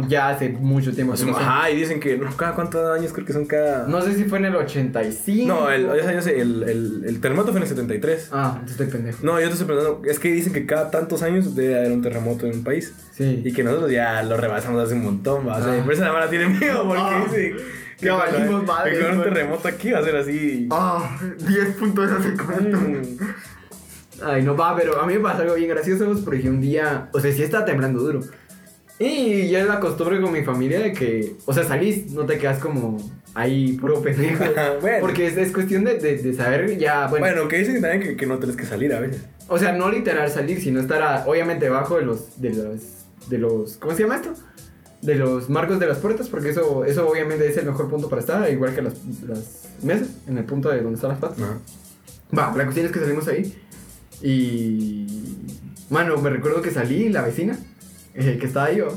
[0.07, 1.13] ya hace mucho tiempo.
[1.13, 1.39] que no, sé.
[1.43, 3.87] Ajá, y dicen que no, cada cuántos años creo que son cada.
[3.87, 5.47] No sé si fue en el 85.
[5.47, 8.29] No, el, ya sé, el, el, el terremoto fue en el 73.
[8.31, 9.19] Ah, entonces estoy pendejo.
[9.23, 12.01] No, yo te estoy preguntando, es que dicen que cada tantos años debe haber un
[12.01, 12.93] terremoto en un país.
[13.11, 13.41] Sí.
[13.45, 15.57] Y que nosotros ya lo rebasamos hace un montón, ¿va?
[15.57, 15.83] O sea, Ah.
[15.83, 17.23] por eso la mala tiene miedo, porque Ah.
[17.25, 17.57] dicen
[17.99, 20.67] que cuando- valimos que madre, cuando un terremoto aquí va a ser así.
[20.71, 22.77] Ah, 10 puntos hace cuánto.
[22.77, 23.17] Mm.
[24.25, 27.09] Ay, no va, pero a mí me pasa algo bien gracioso, pues, porque un día,
[27.13, 28.21] o sea, sí está temblando duro.
[28.99, 32.37] Y ya es la costumbre con mi familia de que, o sea, salís, no te
[32.37, 32.97] quedas como
[33.33, 34.43] ahí puro pendejo.
[34.81, 34.97] Bueno.
[35.01, 38.15] Porque es, es cuestión de, de- de saber ya, bueno, Bueno, que dicen también que,
[38.15, 39.23] que no tenés que salir a veces.
[39.47, 42.81] o sea, no literal salir, sino estar a- obviamente debajo de los, de los,
[43.29, 44.33] de los, ¿cómo se llama esto?
[45.01, 48.21] De los marcos de las puertas, porque eso, eso obviamente es el mejor punto para
[48.21, 48.93] estar, igual que las,
[49.27, 51.39] las mesas, en el punto de donde están las patas.
[52.37, 53.53] Va, la cuestión es que salimos ahí
[54.21, 55.07] y...
[55.89, 57.57] Mano, me recuerdo que salí, la vecina,
[58.15, 58.87] eh, que estaba yo.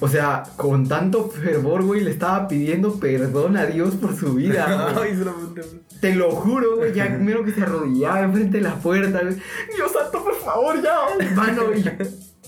[0.00, 4.94] O sea, con tanto fervor, güey, le estaba pidiendo perdón a Dios por su vida.
[5.00, 5.62] Ay, se lo pregunté.
[6.00, 9.36] Te lo juro, güey, ya primero que se arrodillaba enfrente de la puerta, güey.
[9.74, 10.98] Dios santo, por favor, ya.
[11.34, 11.64] Mano,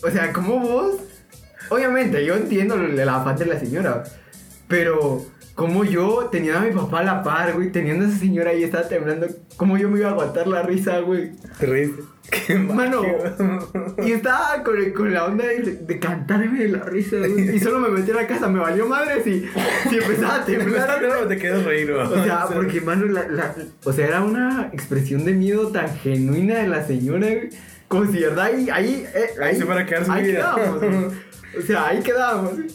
[0.02, 0.96] o sea, como vos,
[1.70, 4.04] obviamente, yo entiendo el afán de la señora,
[4.68, 5.24] pero
[5.56, 8.62] como yo tenía a mi papá a la par, güey, teniendo a esa señora ahí,
[8.62, 11.32] estaba temblando, como yo me iba a aguantar la risa, güey.
[11.58, 12.02] Te reíste.
[12.30, 13.02] Qué Mano,
[14.04, 17.54] y estaba con, con la onda de, de cantarme de la risa, güey.
[17.56, 19.48] Y solo me metí a la casa, me valió madre si,
[19.88, 21.00] si empezaba a temblar.
[21.02, 21.90] No, te quedas reír.
[21.92, 26.56] O sea, porque, mano, la, la- o sea, era una expresión de miedo tan genuina
[26.58, 27.48] de la señora, güey.
[27.88, 28.46] Como si, ¿verdad?
[28.46, 30.94] Ahí, ahí, eh, Ahí se para quedar su ahí quedábamos, güey.
[31.58, 32.66] O sea, ahí quedábamos, güey.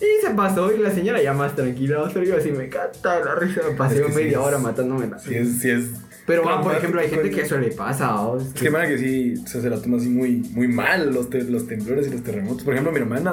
[0.00, 3.24] Y se pasó, y la señora ya más tranquila, pero yo así me canta de
[3.24, 5.70] la risa, me pasé Es que sí media es- hora matándome la Sí es, sí
[5.70, 5.84] es.
[6.26, 8.38] Pero, ah, por ejemplo, hay gente que eso le pasa, ¿o?
[8.38, 11.66] Es que que sí se, se la toma así muy, muy mal los, te- los
[11.66, 12.62] temblores y los terremotos.
[12.62, 13.32] Por ejemplo, mi hermana,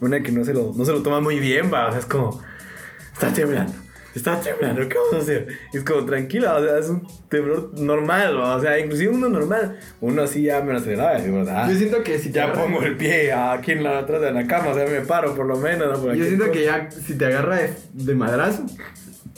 [0.00, 1.88] una que no se lo, no se lo toma muy bien, va.
[1.88, 2.40] O sea, es como,
[3.14, 3.72] está temblando,
[4.14, 5.48] está temblando, ¿qué vamos a hacer?
[5.72, 8.36] Y es como, tranquila, o sea, es un temblor normal.
[8.36, 11.68] O sea, inclusive uno normal, uno así ya me aceleraba, y ¿verdad?
[11.68, 14.32] Yo siento que si te Ya agarra- pongo el pie aquí en la, atrás de
[14.32, 15.98] la cama, o sea, me paro por lo menos.
[15.98, 16.04] ¿no?
[16.04, 18.64] Por Yo siento que ya, si te agarra de, de madrazo,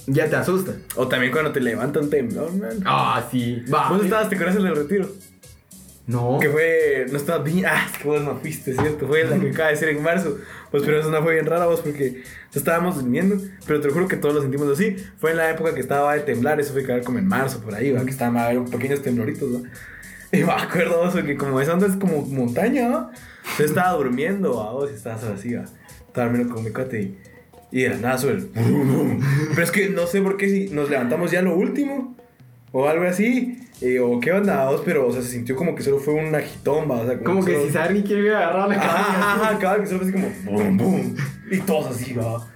[0.06, 0.72] ya te asusta.
[0.96, 2.78] O también cuando te levanta un temblor, man.
[2.84, 3.62] Ah, sí.
[3.72, 3.88] Va.
[3.88, 5.08] ¿Vos estabas, te conoces el del retiro?
[6.06, 6.38] No.
[6.40, 9.08] Que fue, no estaba bien, ah, es que vos no fuiste, ¿cierto?
[9.08, 10.38] Fue la que acaba de ser en marzo.
[10.70, 12.22] Pues, pero eso no fue bien rara, vos, porque
[12.58, 13.36] estábamos durmiendo.
[13.66, 14.96] Pero te lo juro que todos lo sentimos así.
[15.18, 17.74] Fue en la época que estaba de temblar, eso fue que como en marzo, por
[17.74, 18.04] ahí, ¿va?
[18.04, 19.68] Que estaban a ver pequeños tembloritos, ¿va?
[20.32, 23.10] Y me acuerdo, vos, porque como esa onda es como montaña, ¿va?
[23.58, 24.72] Yo estaba durmiendo, ¿va?
[24.72, 25.64] Vos, estabas así, ¿va?
[26.06, 27.18] Estaba durmiendo con mi cuate y,
[27.70, 28.48] y de la nada suena el
[29.50, 32.16] Pero es que no sé por qué si nos levantamos ya lo último
[32.72, 33.60] o algo así.
[33.80, 36.90] eh, o qué onda, pero o sea, se sintió como que solo fue un agitón,
[36.90, 36.96] ¿va?
[36.96, 39.32] O sea, Como que solo- si Sarni quiere agarrar la Ajá, ajá, cabeza.
[39.50, 41.16] ajá, cada que solo fue así como boom, boom.
[41.50, 42.46] Y todos así, va.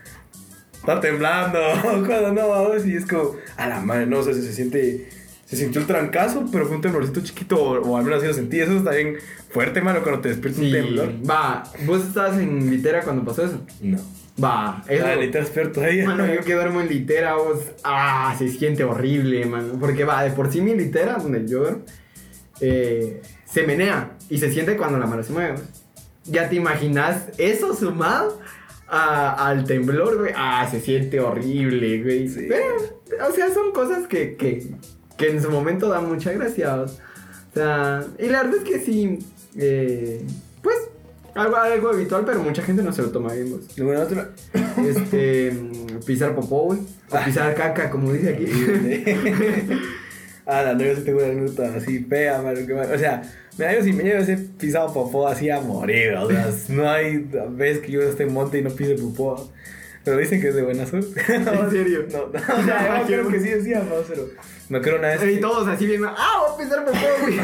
[0.74, 5.08] Está temblando, cuando no, y es como, a la madre, no, o sea, se, siente,
[5.44, 8.60] se sintió el trancazo, pero fue un temblorcito chiquito, o, al menos así lo sentí.
[8.60, 9.16] Eso está bien
[9.50, 11.12] fuerte, mano, cuando te despierta un Sí, temblor.
[11.28, 13.60] va, vos estabas en litera cuando pasó eso.
[13.82, 13.98] No.
[14.42, 15.04] Va, eso.
[15.06, 16.02] Ah, literal experto ahí.
[16.02, 17.58] Mano, yo que duermo en litera, vos.
[17.84, 19.74] Ah, se siente horrible, mano.
[19.78, 21.82] Porque va, de por sí mi litera, donde yo duermo,
[22.62, 25.52] eh, se menea y se siente cuando la mano se mueve.
[25.52, 25.62] vos.
[26.24, 28.40] Ya te imaginas eso sumado
[28.90, 30.32] a- al temblor, güey.
[30.36, 32.28] Ah, se siente horrible, güey.
[32.28, 32.46] Sí.
[32.48, 34.66] Pero, o sea, son cosas que, que,
[35.16, 36.82] que en su momento dan mucha gracia.
[36.82, 36.88] O
[37.54, 39.18] sea, y la verdad es que sí,
[39.56, 40.24] eh,
[40.62, 40.76] pues,
[41.34, 43.52] algo, algo habitual, pero mucha gente no se lo toma bien,
[43.96, 44.30] otra.
[44.84, 46.80] este mm, pisar popó, güey.
[47.10, 48.46] O pisar caca, como dice aquí.
[50.46, 52.66] Ah, no, yo sí tengo una anécdota así fea, mano.
[52.66, 53.22] que O sea,
[53.58, 57.28] mira, yo si me llevo ese pisado popó así a morir, o sea, no hay
[57.50, 59.50] vez que yo esté en monte y no pise popó.
[60.02, 61.20] Pero dicen que es de buena suerte.
[61.34, 62.06] ¿En serio?
[62.12, 64.28] No, no, o sea, yo creo que sí decía, no, pero
[64.70, 65.22] me acuerdo una vez.
[65.22, 67.36] y que- todos así bien, ah, voy a pisar popó, güey.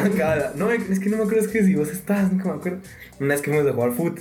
[0.57, 2.79] No, es que no me acuerdo, es que si vos estás, nunca me acuerdo.
[3.21, 4.21] Una vez que fuimos a jugar foot.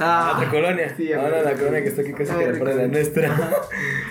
[0.00, 0.94] A otra colonia.
[0.96, 3.36] sí, ahora la colonia que está aquí casi Ay, que la de la nuestra.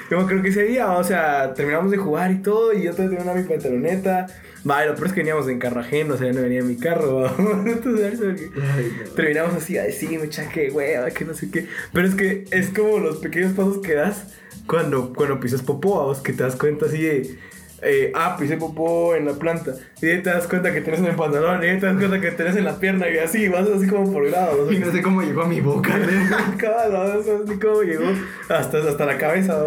[0.10, 2.92] Yo me acuerdo que ese día, o sea, terminamos de jugar y todo, y yo
[2.92, 4.28] todavía tenía una mi pantaloneta.
[4.70, 6.60] Va, y lo peor es que veníamos en carro ajeno, o sea, ya no venía
[6.60, 7.28] en mi carro.
[7.38, 9.12] Ay, no.
[9.16, 11.68] terminamos así a decir, mucha que hueva, que no sé qué.
[11.94, 14.36] Pero es que es como los pequeños pasos que das
[14.68, 17.38] cuando, cuando pisas popó, a vos que te das cuenta así de.
[17.82, 19.74] Eh, ah, pisé popó en la planta.
[20.02, 21.64] Y ahí te das cuenta que tenés en el pantalón.
[21.64, 23.10] Y ahí te das cuenta que tenés en la pierna.
[23.10, 24.72] Y así, vas así como por grados.
[24.72, 25.98] Y no sé cómo llegó a mi boca.
[26.58, 28.06] Cabal, no sé ni cómo llegó
[28.50, 29.58] hasta, hasta la cabeza.
[29.60, 29.66] ¿no?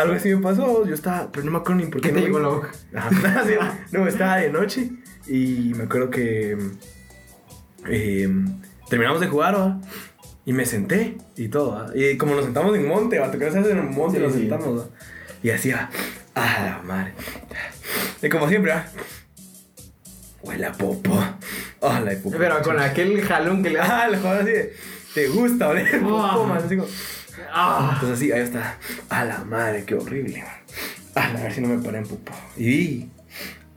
[0.00, 0.86] Algo así me pasó.
[0.86, 2.08] Yo estaba, pero no me acuerdo ni por qué.
[2.08, 2.70] ¿Qué te no llegó a la boca?
[3.92, 4.90] No, estaba de noche
[5.26, 6.56] y me acuerdo que
[7.88, 8.28] eh,
[8.88, 9.80] terminamos de jugar, ¿va?
[10.44, 11.90] Y me senté y todo, ¿va?
[11.94, 13.30] Y como nos sentamos en monte, ¿va?
[13.30, 14.38] ¿Tú crees en un monte Sí, nos sí.
[14.40, 14.86] sentamos, ¿va?
[15.42, 15.90] Y hacía,
[16.40, 17.12] ah, la madre.
[18.22, 18.84] Y como siempre, ¿va?
[20.42, 21.22] Huele a popo.
[21.82, 22.36] Ah, la popo.
[22.38, 24.04] Pero con aquel jalón que le da.
[24.04, 24.76] Ah, la joder así de,
[25.14, 26.46] ¿te gusta oler popo, Ah.
[26.46, 26.62] man?
[26.64, 26.88] Así como,
[27.52, 27.90] Ah.
[27.94, 28.76] entonces así, ahí está.
[29.08, 30.44] A la madre, qué horrible.
[31.14, 32.32] A ver si no me paré en popo.
[32.56, 33.08] Y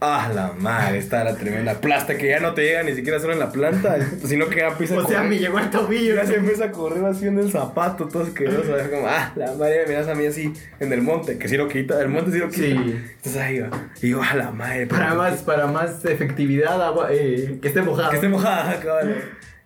[0.04, 0.26] vi.
[0.26, 3.34] A la madre, está la tremenda plasta que ya no te llega ni siquiera solo
[3.34, 5.30] en la planta, sino que ya empieza a O sea, correr.
[5.30, 6.16] me llegó al tobillo.
[6.16, 8.78] Ya se empieza a correr así en el zapato, todo asqueroso.
[8.78, 11.58] Es como, ah, la madre, me miras a mí así en el monte, que sí
[11.58, 12.64] lo quita, el monte sí lo quita.
[12.68, 12.72] Sí.
[13.18, 13.70] Entonces ahí va.
[14.02, 14.88] Y yo, a la madre.
[14.88, 18.10] Para más, para más efectividad, agua, eh, que esté mojado.
[18.10, 19.16] que esté mojada, cabrón.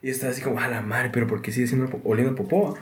[0.01, 2.77] Y está así como, a la madre, pero ¿por qué sigue siendo oliendo popó?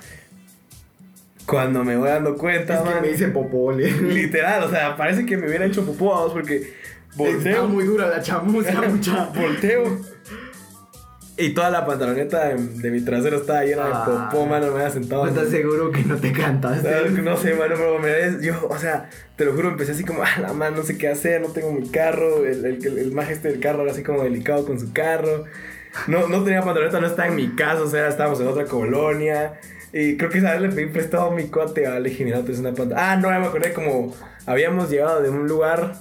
[1.46, 3.90] Cuando me voy dando cuenta, Es que me hice popole.
[4.02, 6.74] literal, o sea, parece que me hubiera hecho popó, vamos, porque
[7.18, 9.26] Está volteo, muy dura la chamuza, mucha.
[9.36, 10.00] volteo.
[11.38, 14.06] Y toda la pantaloneta de, de mi trasero estaba llena Ah.
[14.08, 15.24] de popó, mano, me había sentado.
[15.26, 17.10] ¿No estás seguro que no te cantaste?
[17.22, 20.24] No sé, mano, pero me des- yo, o sea, te lo juro, empecé así como,
[20.24, 23.12] ah, la mano, no sé qué hacer, no tengo mi carro, el, el, el, el
[23.12, 25.44] maje este del carro era así como delicado con su carro,
[26.08, 29.56] no, no tenía pantaloneta, no estaba en mi casa, o sea, estábamos en otra colonia,
[29.92, 32.70] y creo que esa vez le pedí prestado a mi cuate, a Legionado, entonces una
[32.74, 35.96] pantaloneta, ah, no, ya me acordé, como habíamos llegado de un lugar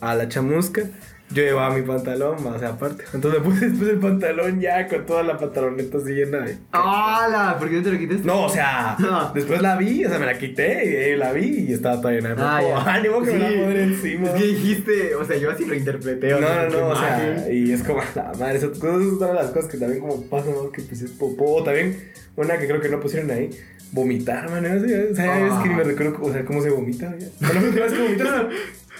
[0.00, 0.82] a la chamusca,
[1.30, 5.22] yo llevaba mi pantalón, sea, aparte, entonces me puse después el pantalón ya con toda
[5.22, 6.58] la pantaloneta así llena de...
[6.70, 7.56] ¡Hala!
[7.58, 8.24] ¿Por qué no te lo quitaste?
[8.26, 9.32] No, o sea, No.
[9.34, 12.34] después la vi, o sea, me la quité y la vi y estaba toda llena
[12.34, 12.84] de Ah.
[12.86, 13.56] Ah, ni que me la Sí.
[13.56, 14.28] pondré encima.
[14.28, 16.28] Es que dijiste, o sea, yo así lo interpreté.
[16.30, 19.34] No, o sea, no, qué no, o sea, y es como, la madre, esas son
[19.34, 20.70] las cosas que también como pasan, ¿no?
[20.70, 23.48] que pues es popó, también una que creo que no pusieron ahí,
[23.92, 25.84] vomitar, man, o sea, es que ni me Ah.
[25.84, 27.26] recuerdo, o sea, cómo se vomita, ya.
[27.38, 28.56] ¿Cuándo fue la última vez que vomitaste?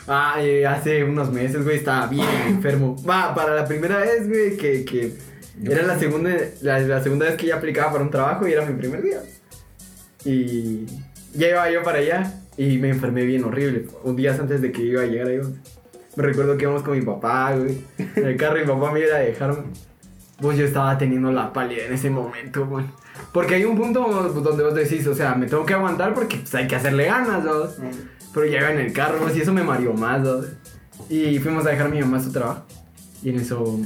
[0.06, 2.96] Ah, eh, hace unos meses, güey, estaba bien enfermo.
[3.08, 5.14] Va, para la primera vez, güey, que, que
[5.62, 6.30] era la segunda,
[6.62, 9.20] la, la segunda vez que ya aplicaba para un trabajo y era mi primer día.
[10.24, 10.86] Y
[11.34, 13.86] ya iba yo para allá y me enfermé bien horrible.
[14.02, 15.40] Un día antes de que iba a llegar ahí.
[16.16, 17.78] Me recuerdo que íbamos con mi papá, güey.
[17.98, 19.56] En el carro y mi papá me iba a dejar.
[20.40, 22.84] Pues yo estaba teniendo la pálida en ese momento, güey.
[23.32, 26.54] Porque hay un punto donde vos decís, o sea, me tengo que aguantar porque pues,
[26.54, 27.64] hay que hacerle ganas, ¿no?
[28.34, 30.26] Pero ya en el carro, y eso me mareó más.
[31.08, 32.64] Y fuimos a dejar a mi mamá a su trabajo.
[33.22, 33.80] Y en eso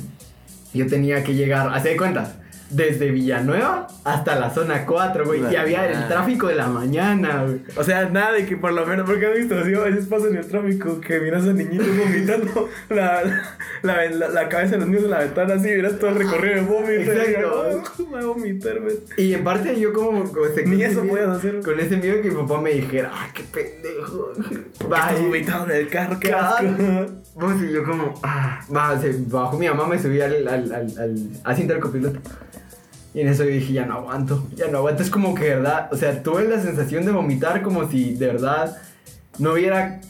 [0.74, 2.34] yo tenía que llegar, hace de cuentas,
[2.70, 5.40] desde Villanueva hasta la zona 4, güey.
[5.52, 7.60] Y había el tráfico de la mañana, güey.
[7.76, 10.26] O sea, nada de que por lo menos, porque has visto, si a veces pasa
[10.28, 13.22] en el tráfico que miras a niñitos vomitando la,
[13.82, 16.54] la, la, la cabeza de los niños en la ventana así, miras todo el recorrido
[16.56, 17.12] de vómito.
[17.12, 17.70] Exacto.
[17.70, 18.96] Y, "Ay, voy a vomitar, güey.
[19.16, 20.24] Y en parte yo como...
[20.24, 21.60] como este- Ni con eso hacer.
[21.62, 24.32] Con ese miedo que mi papá me dijera, ah, qué pendejo.
[24.88, 25.22] Bye.
[25.22, 26.66] vomitando en el carro, qué asco.
[27.38, 30.98] Pues y yo como, ah, va, se bajó mi mamá, me subí al, al, al,
[30.98, 32.18] al asiento del copiloto.
[33.14, 35.02] Y en eso yo dije, ya no aguanto, ya no aguanto.
[35.02, 38.76] Es como que, verdad, o sea, tuve la sensación de vomitar como si de verdad
[39.38, 40.00] no hubiera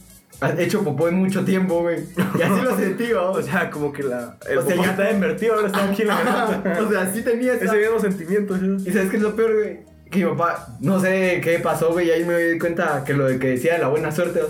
[0.58, 2.00] hecho popó en mucho tiempo, güey.
[2.38, 3.44] Y así lo sentí, O vamos.
[3.44, 6.62] sea, como que la, el O sea, ya- está invertido, ahora está aquí en la
[6.86, 7.64] o sea, sí tenía esa...
[7.66, 8.56] Ese mismo sentimiento.
[8.56, 8.76] ¿sí?
[8.88, 9.80] Y sabes qué es lo peor, güey.
[10.10, 12.08] Que mi papá, no sé qué pasó, güey.
[12.08, 14.40] Y ahí me di cuenta que lo de que decía de la buena suerte,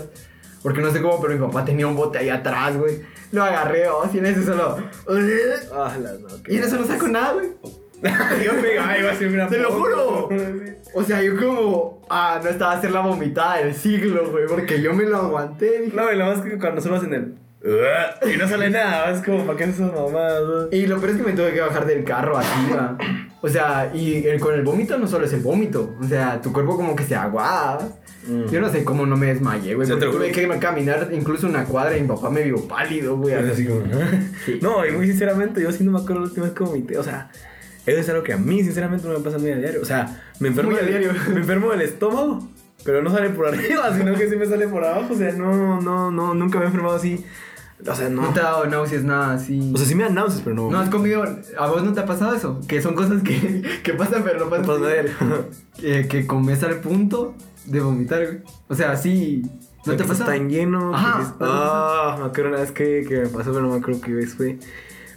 [0.63, 3.01] porque no sé cómo, pero mi papá tenía un bote ahí atrás, güey.
[3.31, 4.77] Lo agarré, oh, y en eso solo.
[5.73, 6.27] Ah, no.
[6.47, 7.49] Y en eso no saco nada, güey.
[8.45, 10.29] Yo me iba a ser un gran Te lo juro.
[10.95, 12.01] O sea, yo como.
[12.09, 14.47] Ah, no estaba a hacer la vomitada del siglo, güey.
[14.47, 15.81] Porque yo me lo aguanté.
[15.81, 15.95] Dije.
[15.95, 17.35] No, y lo más que cuando subas en el.
[17.61, 20.41] Y no sale nada, es como, ¿para qué esas mamadas?
[20.47, 20.67] no?
[20.75, 22.97] Y lo peor es que me tuve que bajar del carro así, va.
[23.41, 25.93] O sea, y el- con el vómito no solo es el vómito.
[26.01, 27.87] O sea, tu cuerpo como que se aguada.
[28.27, 28.45] Mm.
[28.49, 29.87] Yo no sé cómo no me desmayé, güey.
[29.87, 33.35] Porque tuve que caminar incluso una cuadra y mi papá me vio pálido, güey.
[33.35, 34.21] Así como, ¿eh?
[34.45, 34.59] Sí.
[34.63, 36.97] No, y muy sinceramente, yo sí no me acuerdo la última vez que vomité.
[36.97, 37.29] O sea,
[37.89, 39.81] eso es algo que a mí, sinceramente, no me pasa muy a diario.
[39.81, 41.13] O sea, me enfermo, Muy a del- diario.
[41.33, 42.47] me enfermo del estómago,
[42.83, 45.13] pero no sale por arriba, sino que sí me sale por abajo.
[45.13, 47.23] O sea, no, no, no, nunca me he enfermado así.
[47.87, 48.23] O sea, no.
[48.23, 49.71] No te ha dado náuseas, nada así.
[49.73, 50.69] O sea, sí me dan náuseas, pero no.
[50.69, 51.23] no has comido.
[51.57, 52.59] ¿A vos no te ha pasado eso?
[52.67, 54.65] Que son cosas que, que pasan, pero no no pasan.
[54.65, 55.11] pasa nada diario.
[55.81, 58.39] Eh, que comes al punto de vomitar, güey.
[58.67, 59.43] O sea, sí.
[59.85, 60.25] ¿No te pasa?
[60.25, 60.91] Tan lleno.
[60.91, 64.13] ¿no Ah, me acuerdo una vez que, que me pasó, pero no me acuerdo qué
[64.13, 64.59] vez fue.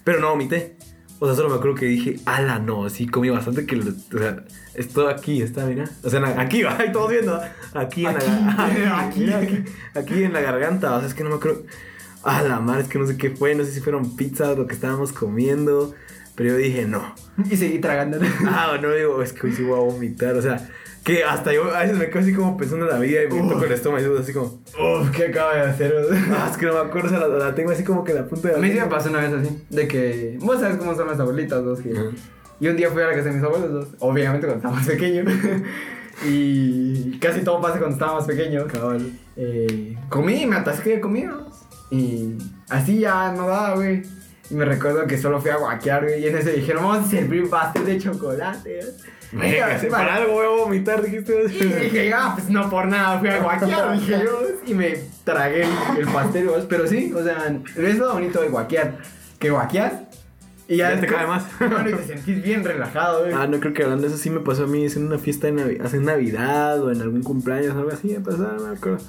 [0.04, 0.76] Pero no vomité.
[1.22, 4.42] O sea, solo me acuerdo que dije, ala, no, sí comí bastante que, o sea,
[4.74, 5.88] esto aquí está, mira.
[6.02, 7.40] O sea, aquí va, ahí todos viendo.
[7.74, 9.20] Aquí en Aquí, la aquí.
[9.20, 10.92] mira, aquí, aquí en la garganta.
[10.96, 11.62] O sea, es que no me acuerdo.
[12.24, 14.66] A la madre, es que no sé qué fue, no sé si fueron pizzas lo
[14.66, 15.94] que estábamos comiendo.
[16.34, 17.14] Pero yo dije, no.
[17.48, 18.18] Y seguí tragando.
[18.44, 20.34] Ah, no digo, es que hoy sí voy a vomitar.
[20.34, 20.68] O sea,
[21.04, 23.48] que hasta yo a veces me quedo así como pensando en la vida y me
[23.48, 24.46] toco el estómago y así como.
[24.46, 25.94] Uf, ¿qué acaba de hacer?
[26.30, 28.26] Ah, es que no me acuerdo, o sea, la, la tengo así como que la
[28.26, 29.64] punta de A la mí sí me pasó una vez así.
[29.70, 30.38] De que.
[30.40, 31.80] Vos sabes cómo son las abuelitas, dos.
[31.80, 31.92] Que...
[32.60, 33.88] Y un día fui a la casa de mis abuelos, dos.
[33.98, 35.24] Obviamente cuando estaba más pequeño.
[36.24, 38.66] y casi todo pasa cuando estaba más pequeño.
[38.68, 39.12] Cabal.
[39.36, 41.36] Eh, comí, me atasqué de comida.
[41.90, 42.38] Y
[42.70, 44.02] así ya no daba, güey.
[44.50, 46.22] Y me recuerdo que solo fui a guaquear, güey.
[46.22, 48.80] Y en eso dijeron, vamos a servir pastel de chocolate.
[49.32, 51.44] Venga, si para algo voy a vomitar, dijiste.
[51.44, 54.42] Y dije, ah, pues no por nada, fui a guaquear, dije yo.
[54.66, 56.62] Y me tragué el, el pastel, güey.
[56.68, 58.98] Pero sí, o sea, es lo bonito de guaquear.
[59.38, 59.92] Que guaqueas
[60.68, 61.44] y ya, Ya te cae más.
[61.58, 63.32] Bueno, y te sentís bien relajado, güey.
[63.34, 65.18] Ah, no creo que hablando de eso sí me pasó a mí, es en una
[65.18, 68.76] fiesta de Navidad, hace Navidad o en algún cumpleaños, algo así, me pasó, no me
[68.76, 69.04] acuerdo.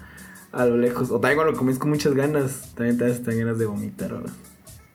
[0.51, 1.09] A lo lejos.
[1.09, 4.33] O también cuando comes con muchas ganas, también te das tan ganas de vomitar, ¿verdad?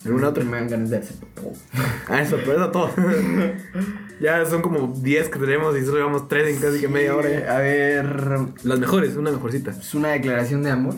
[0.05, 0.45] ¿Alguna otra?
[0.45, 1.53] Me dan ganas de hacer popó.
[2.09, 2.39] Ah, eso
[2.73, 2.91] todo.
[4.21, 7.29] ya son como 10 que tenemos y solo llevamos 3 en casi que media hora
[7.31, 7.57] ya.
[7.57, 8.21] A ver,
[8.63, 9.73] Las mejores, una mejorcita.
[9.73, 10.95] es una declaración de amor.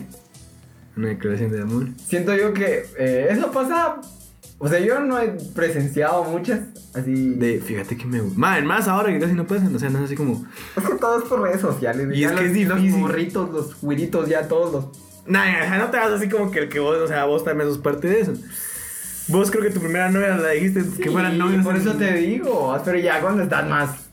[0.95, 1.87] Una declaración de amor.
[2.07, 4.01] Siento yo que eh, eso pasa.
[4.59, 6.59] O sea, yo no he presenciado muchas
[6.93, 7.29] así.
[7.31, 8.21] De, fíjate que me.
[8.21, 10.45] Man, más ahora que casi no pasan, o sea, no es así como.
[10.77, 12.07] Es que todo es por redes sociales.
[12.13, 14.85] Y ya es que los, es Los morritos, los güiritos, ya todos los.
[15.25, 17.43] Nah, o sea, no te vas así como que el que vos, o sea, vos
[17.43, 18.33] también sos parte de eso.
[19.31, 21.63] Vos creo que tu primera novia la dijiste que fueran novios.
[21.63, 22.77] Por eso te digo.
[22.83, 24.09] Pero ya cuando estás más.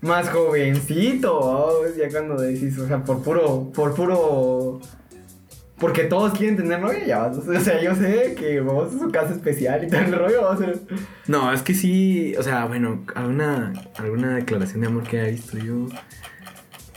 [0.00, 3.70] Más jovencito, oh, ya cuando decís, o sea, por puro.
[3.74, 4.80] Por puro.
[5.78, 7.26] Porque todos quieren tener novia, ya.
[7.26, 10.56] O sea, yo sé que vos es su casa especial y tal rollo.
[11.26, 15.58] No, es que sí, o sea, bueno, alguna, alguna declaración de amor que haya visto
[15.58, 15.88] yo.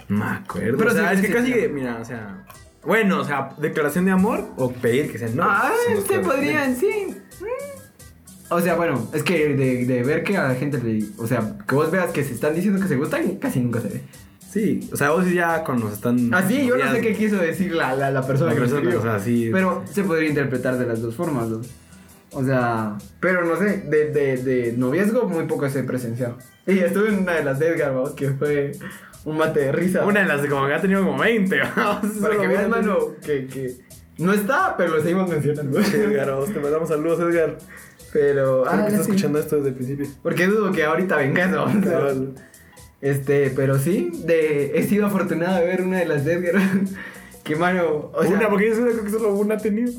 [0.07, 0.77] No me acuerdo.
[0.77, 1.67] Pero o sea, sí, es que sí, casi, sí.
[1.69, 2.45] mira, o sea.
[2.83, 5.39] Bueno, o sea, declaración de amor o pedir que novios.
[5.41, 7.20] Ah, Son dos se cosas podrían, sí.
[8.49, 11.05] O sea, bueno, es que de, de ver que a la gente le.
[11.17, 13.87] O sea, que vos veas que se están diciendo que se gustan, casi nunca se
[13.87, 14.01] ve.
[14.51, 16.33] Sí, o sea, vos ya cuando están.
[16.33, 18.97] Ah, sí, yo no sé qué quiso decir la, la, la persona La que persona,
[18.97, 19.49] o sea, sí.
[19.53, 21.61] Pero se podría interpretar de las dos formas, ¿no?
[22.33, 26.37] O sea, pero no sé, de, de, de noviazgo muy poco se presenciado.
[26.67, 28.73] Y estuve en una de las Edgar, que fue
[29.23, 30.05] un mate de risa.
[30.05, 31.57] Una de las de como que ha tenido como 20.
[32.21, 33.77] Para que veas, mano, que, que
[34.21, 35.79] no está, pero lo seguimos mencionando.
[35.79, 37.57] Edgar, te mandamos saludos, Edgar.
[38.13, 39.01] Pero, ah, que sí.
[39.01, 40.07] escuchando esto desde el principio.
[40.21, 41.65] Porque dudo que ahorita vengas, ¿no?
[43.01, 46.61] Este, pero sí, de, he sido afortunado de ver una de las de Edgar.
[47.43, 49.91] que mano, o sea, una, porque yo creo que solo una ha tenido.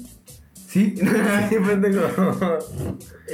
[0.69, 0.95] Sí.
[1.49, 2.59] Sí, pendejo.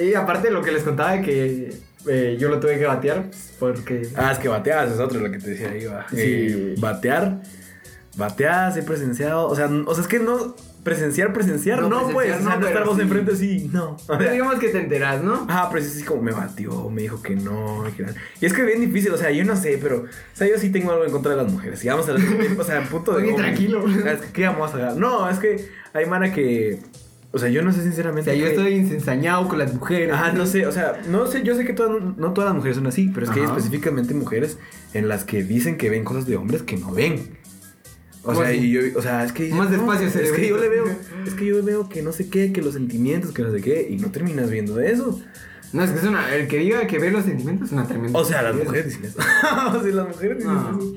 [0.03, 1.77] y aparte lo que les contaba de que
[2.09, 4.09] eh, yo lo tuve que batear pues, porque...
[4.17, 6.07] Ah, es que bateabas, es otro lo que te decía ahí, va.
[6.09, 6.17] Sí.
[6.19, 7.43] Eh, batear,
[8.17, 9.47] batear, he presenciado.
[9.47, 10.57] O sea, o sea, es que no.
[10.85, 12.41] Presenciar, presenciar, No, no, presenciar pues.
[12.41, 13.03] O sea, no, no estar vos sí.
[13.03, 13.97] enfrente así, no.
[14.07, 15.47] O sea, digamos que te enteras, ¿no?
[15.49, 17.83] Ah, pero sí, sí, como me batió, me dijo que no.
[17.83, 17.89] no.
[18.41, 19.99] Y es que es bien difícil, o sea, yo no sé, pero.
[20.03, 21.85] O sea, yo sí tengo algo en contra de las mujeres.
[21.85, 22.13] Y vamos a
[22.59, 23.19] O sea, punto de.
[23.23, 23.45] Oye, hombre.
[23.45, 23.85] tranquilo.
[23.85, 25.01] O sea, es que, ¿qué vamos a hacer?
[25.01, 26.79] No, es que hay mana que.
[27.31, 28.31] O sea, yo no sé O sinceramente.
[28.31, 30.15] sea, yo estoy ensañado con las mujeres.
[30.15, 32.79] Ajá, no sé, o sea, no sé, yo sé que todas, no todas las mujeres
[32.79, 34.57] son así, pero es que hay específicamente mujeres
[34.95, 37.37] en las que dicen que ven cosas de hombres que no ven.
[38.29, 40.69] O ¿Cómo sea, y yo, o sea, es que Más despacio, es que yo le
[40.69, 40.85] veo,
[41.27, 43.87] es que yo veo que no sé qué, que los sentimientos, que no sé qué,
[43.89, 45.19] y no terminas viendo eso.
[45.73, 46.35] No, es que es una...
[46.35, 48.19] El que diga que ve los sentimientos es una tremenda...
[48.19, 49.19] O sea, las mujeres dicen eso.
[49.79, 50.71] o sea, las mujeres dicen No.
[50.79, 50.93] eso.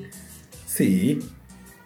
[0.66, 1.20] Sí.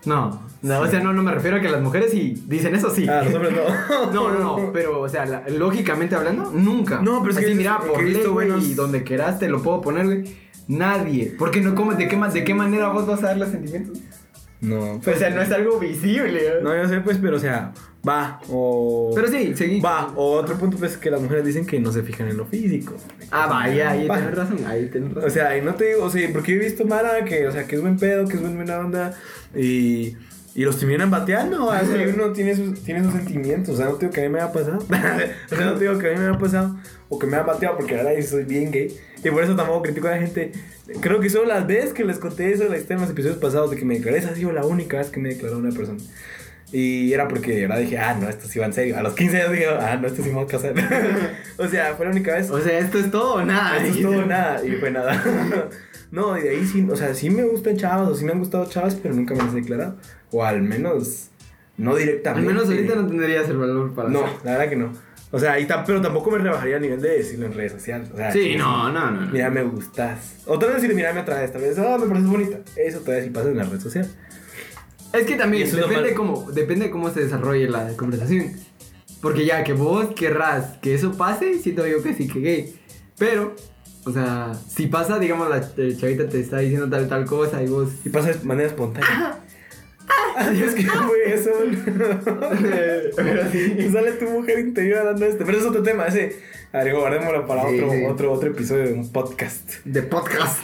[0.05, 2.91] No, no, o sea, no, no me refiero a que las mujeres sí dicen eso
[2.95, 3.07] sí.
[3.09, 4.13] Ah, los hombres no.
[4.13, 7.01] No, no, no, pero, o sea, la- lógicamente hablando, nunca.
[7.03, 9.39] No, pero es que Así, es- mira, que por ley, güey, buenos- y donde quieras
[9.39, 10.25] te lo puedo poner, güey.
[10.69, 11.35] Nadie.
[11.39, 13.99] Porque no, ¿cómo, de, qué, ¿De qué manera vos vas a dar los sentimientos?
[14.61, 16.41] No, O sea, no es algo visible.
[16.63, 17.73] no, yo sé, pues, pero o sea,
[18.09, 19.13] va, o...
[19.15, 19.81] Pero sí, seguí.
[19.81, 22.47] Va, o otro punto pues que las mujeres dicen que no se fijan en lo
[22.47, 22.95] físico.
[23.31, 24.17] Ah, vaya, ahí Va.
[24.17, 25.29] tienes razón, ahí tienes razón.
[25.31, 27.67] O sea, y no te digo, o sea, porque he visto Mara que, o sea,
[27.67, 29.15] que es buen pedo, que es buen- buena onda
[29.55, 30.17] y,
[30.57, 33.93] y los terminan bateando, o y uno tiene sus, tiene sus sentimientos, o sea, no
[33.93, 34.79] te digo que a mí me haya pasado,
[35.53, 36.77] o sea, no te digo que a mí me haya pasado
[37.11, 40.09] o que me hayan bateado porque ahora soy bien gay y por eso tampoco critico
[40.09, 40.53] a la gente.
[41.01, 43.77] Creo que solo las veces que les conté eso, la en los episodios pasados de
[43.77, 45.99] que me declaré, esa ha sido la única vez que me declaró una persona.
[46.73, 48.97] Y era porque ahora dije, ah, no, esto sí va en serio.
[48.97, 50.75] A los 15 años dije, ah, no, esto sí me va a casar.
[51.59, 52.51] o sea, fue la única vez.
[52.51, 53.77] O sea, esto es todo o nada.
[53.79, 54.67] Esto es todo nada.
[54.67, 55.23] Y fue nada.
[56.17, 58.39] no, y de ahí sí, o sea, sí me gustan chavas, o sí me han
[58.41, 59.97] gustado chavas, pero nunca me las he declarado.
[60.33, 61.29] O al menos,
[61.77, 62.49] no Al directamente.
[62.53, 64.93] menos ahorita no tendrías el valor para No, la verdad que no.
[65.33, 68.09] O sea, tam- pero tampoco me rebajaría a nivel de decirlo en redes sociales.
[68.13, 69.21] O sea, Sí, no, no, no.
[69.23, 69.33] no.
[69.33, 70.37] Mira, me gustas.
[70.47, 71.53] O tal vez decirle, mira, me atraes.
[71.53, 72.59] Tal vez, ah, me pareces bonita.
[72.77, 74.09] Eso todavía sí pasa en la red social.
[75.13, 78.53] Es que también depende cómo, depende cómo se desarrolle la conversación.
[79.21, 82.81] Porque ya que vos querrás que eso pase, siento yo que sí que gay.
[83.19, 83.55] Pero,
[84.07, 87.91] o sea, si pasa, digamos, la chavita te está diciendo tal tal cosa y vos.
[88.05, 89.41] Y pasa de manera espontánea.
[90.37, 91.51] Adiós, que fue eso?
[93.17, 93.75] Pero sí.
[93.79, 95.45] Y sale tu mujer interior hablando de este.
[95.45, 96.37] Pero es otro tema, ese.
[96.73, 98.05] A ver, guardémoslo para Sí, otro, sí.
[98.05, 99.71] otro, otro episodio de un podcast.
[99.85, 100.63] De podcast.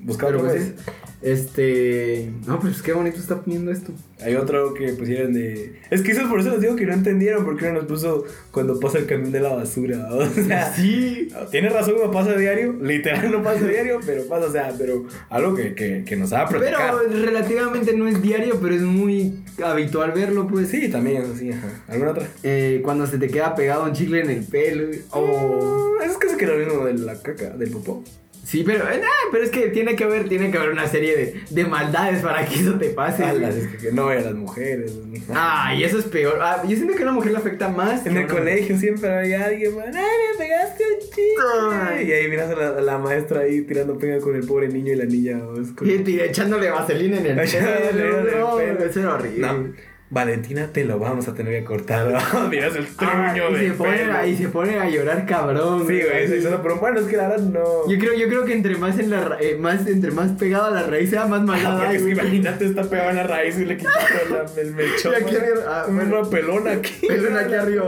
[0.00, 0.72] Buscando Pero pues.
[0.74, 0.86] pues,
[1.26, 2.30] este.
[2.46, 3.92] No, pues qué bonito está poniendo esto.
[4.22, 5.80] Hay otro que pusieron de.
[5.90, 8.78] Es que eso por eso les digo que no entendieron porque uno nos puso cuando
[8.78, 10.08] pasa el camión de la basura.
[10.16, 11.28] O sea, Sí.
[11.50, 12.74] Tiene razón, no pasa diario.
[12.80, 16.94] Literal no pasa diario, pero pasa, o sea, pero algo que, que, que nos platicar.
[17.08, 20.68] Pero relativamente no es diario, pero es muy habitual verlo, pues.
[20.68, 21.82] Sí, también, sí, ajá.
[21.88, 22.28] ¿Alguna otra?
[22.44, 24.96] Eh, cuando se te queda pegado un chicle en el pelo.
[25.10, 25.20] O.
[25.20, 28.04] Oh, es casi que lo mismo de la caca, del popó.
[28.46, 29.00] Sí, pero, eh,
[29.32, 32.46] pero es que tiene que haber, tiene que haber una serie de, de maldades para
[32.46, 33.24] que eso te pase.
[33.24, 34.92] es que, que no vean las mujeres.
[35.34, 36.38] Ah, y eso es peor.
[36.40, 38.06] Ah, yo siento que a una mujer le afecta más.
[38.06, 41.24] En a el colegio siempre había alguien, man, ay, me pegaste un chicle.
[41.72, 42.08] Ay.
[42.08, 44.92] Y ahí miras a la, a la maestra ahí tirando pega con el pobre niño
[44.92, 45.38] y la niña.
[45.38, 45.54] ¿no?
[45.74, 48.60] Como- Y echándole vaselina en el Echándole pelo.
[48.60, 49.40] el eso era horrible.
[49.44, 49.72] No,
[50.08, 52.06] Valentina, te lo vamos a tener que cortar.
[52.32, 52.48] ¿no?
[52.48, 55.80] Miras el Ah, truño y, de se pone, a- y se pone a llorar cabrón.
[55.80, 57.88] Sí, güey, eso, eso, pero bueno, es que la verdad no.
[57.90, 60.70] Yo creo, yo creo que entre más en la eh, más, entre más pegado a
[60.70, 62.12] la raíz sea más Ah, es que güey.
[62.12, 65.12] imagínate, está pegado en la raíz y le quitas el mechón.
[65.20, 66.20] Y aquí ah, bueno.
[66.20, 67.06] Una pelona aquí.
[67.06, 67.86] Pelona aquí arriba.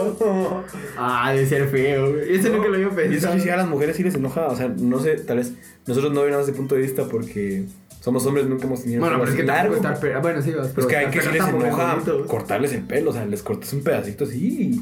[0.97, 2.35] Ah, debe ser feo, güey.
[2.35, 3.35] Eso nunca lo había Y pensado.
[3.37, 5.53] que sí, a las mujeres sí les enoja, o sea, no sé, tal vez
[5.87, 7.65] nosotros no vemos ese punto de vista porque
[8.01, 9.75] somos hombres, nunca hemos tenido Bueno, pero es que largo.
[9.77, 11.99] estar pe- ah, Bueno, sí, vas, Es pero que hay que si les es enoja
[12.27, 14.81] cortarles el pelo, o sea, les cortas un pedacito así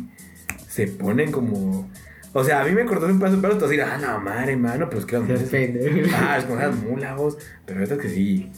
[0.69, 1.91] se ponen como...
[2.35, 4.21] O sea, a mí me cortas un pedazo de pelo y tú así, ah, no,
[4.21, 5.73] madre, mano, pero es que las Se.
[6.15, 7.39] Ah, es como las mulas, vos.
[7.65, 8.51] Pero estas que sí...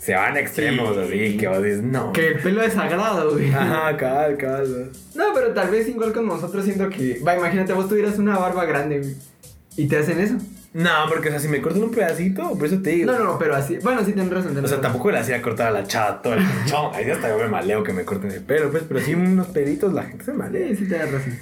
[0.00, 1.02] Se van a extremos, Sí.
[1.02, 2.10] así, que vos dices, no.
[2.14, 3.52] Que el pelo es sagrado, güey.
[3.52, 4.90] Ajá, cabal, cabal.
[5.14, 7.20] No, pero tal vez igual con nosotros siento que.
[7.20, 9.14] Va, imagínate, vos tuvieras una barba grande, güey.
[9.76, 10.36] Y te hacen eso.
[10.72, 13.10] No, porque, o sea, si me cortan un pedacito, por eso te digo.
[13.10, 13.78] No, no, no, pero así.
[13.82, 14.52] Bueno, sí, tienes razón.
[14.52, 14.80] O sea, razón.
[14.80, 16.94] tampoco le hacía cortar a la chava todo el pinchón.
[16.94, 18.84] Ahí hasta yo me maleo que me corten el pelo, pues.
[18.86, 20.68] Pero sí, unos peditos, la gente se malea.
[20.68, 21.38] Sí, sí, tienes razón.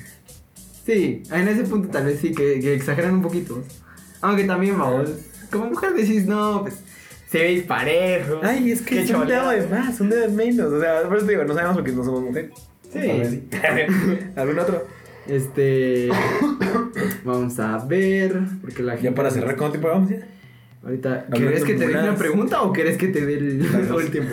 [0.86, 3.62] Sí, en ese punto tal vez sí, que, que exageran un poquito.
[4.22, 5.10] Aunque también, vamos.
[5.50, 6.82] Como mujer decís, no, pues.
[7.30, 8.40] Se ve disparejo.
[8.42, 10.72] Ay, es que es un dedo de más, un dedo de menos.
[10.72, 12.52] O sea, por eso te digo, no sabemos porque no somos mujeres.
[12.90, 13.00] Sí.
[13.00, 13.48] Sí.
[14.36, 14.86] ¿Algún otro?
[15.28, 16.08] Este.
[17.24, 18.40] vamos a ver.
[18.60, 19.08] Porque la gente.
[19.10, 20.26] Ya para cerrar, ¿cuánto tiempo vamos ya?
[20.82, 24.10] Ahorita, ¿querés que te dé una pregunta o querés que te dé el, todo el
[24.10, 24.32] tiempo?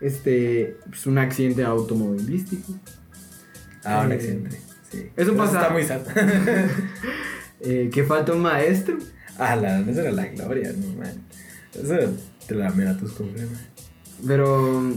[0.00, 2.72] Este, pues un accidente automovilístico.
[3.84, 4.58] Ah, un Eh, accidente.
[4.90, 5.10] Sí.
[5.16, 5.60] eso pasa.
[5.60, 6.00] Está muy sad.
[7.66, 8.98] Eh, que falta un maestro.
[9.38, 11.12] ah, la, esa era la gloria, no, man.
[11.72, 12.14] Eso
[12.46, 13.58] te la mera tus problemas.
[14.26, 14.92] Pero,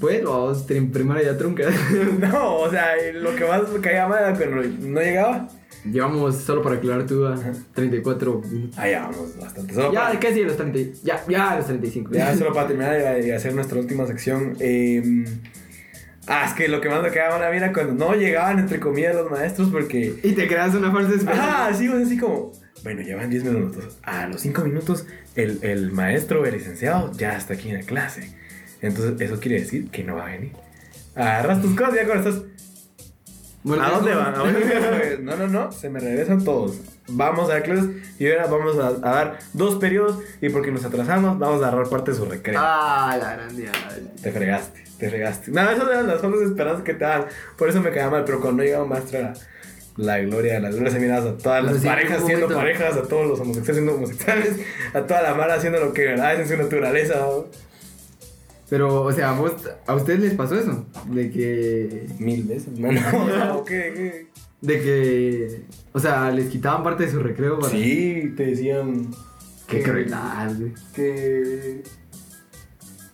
[0.00, 1.64] pues, vamos, en primaria ya trunca.
[2.18, 5.48] No, o sea, lo que más caía mal era cuando no llegaba.
[5.84, 7.36] Llevamos, solo para aclarar tu duda,
[7.74, 8.76] 34 minutos.
[8.78, 9.74] Ah, ya vamos bastante.
[9.74, 11.00] Solo Ya, para, casi a los 30.
[11.04, 12.10] Ya, ya los 35.
[12.12, 14.56] ya solo para terminar y hacer nuestra última sección.
[14.58, 15.24] eh,
[16.26, 19.14] ah, es que lo que más me caía mal era cuando no llegaban, entre comillas,
[19.14, 20.18] los maestros porque.
[20.22, 21.68] Y te creas una falsa esperanza.
[21.68, 22.52] Ah, sí, pues, así como.
[22.82, 23.98] Bueno, llevan 10 minutos.
[24.02, 25.06] A los 5 minutos,
[25.36, 28.36] el, el maestro, el licenciado, ya está aquí en la clase.
[28.80, 30.52] Entonces, eso quiere decir que no va a venir.
[31.14, 32.44] Agarras tus cosas y ya cuando estás.
[33.64, 34.34] Bueno, ¿A dónde van?
[34.34, 35.24] ¿A dónde van?
[35.24, 36.78] No, no, no, se me regresan todos.
[37.08, 37.86] Vamos a dar clases
[38.18, 41.88] y ahora vamos a, a dar dos periodos y porque nos atrasamos, vamos a agarrar
[41.88, 42.58] parte de su recreo.
[42.62, 43.68] Ah, la grande.
[44.22, 45.50] Te fregaste, te fregaste.
[45.50, 47.24] No, esas eran las falsas esperanzas que te dan.
[47.56, 49.34] Por eso me caía mal, pero cuando llegaba un maestro era
[49.96, 53.26] la gloria, las glorias sembradas a todas las Pues sí, parejas siendo parejas, a todos
[53.26, 54.52] los homosexuales siendo homosexuales,
[54.94, 57.14] a toda la mala haciendo lo que de verdad es en su naturaleza.
[57.18, 57.46] ¿no?
[58.70, 59.52] Pero, o sea, ¿a, vos,
[59.86, 60.86] ¿a ustedes les pasó eso?
[61.06, 62.06] De que.
[62.18, 63.00] Mil veces, mano.
[64.60, 65.62] De que.
[65.92, 67.72] O sea, les quitaban parte de su recreo para.
[67.72, 69.08] Sí, te decían
[69.66, 70.72] Qué que- crueldad, güey.
[70.94, 71.82] que.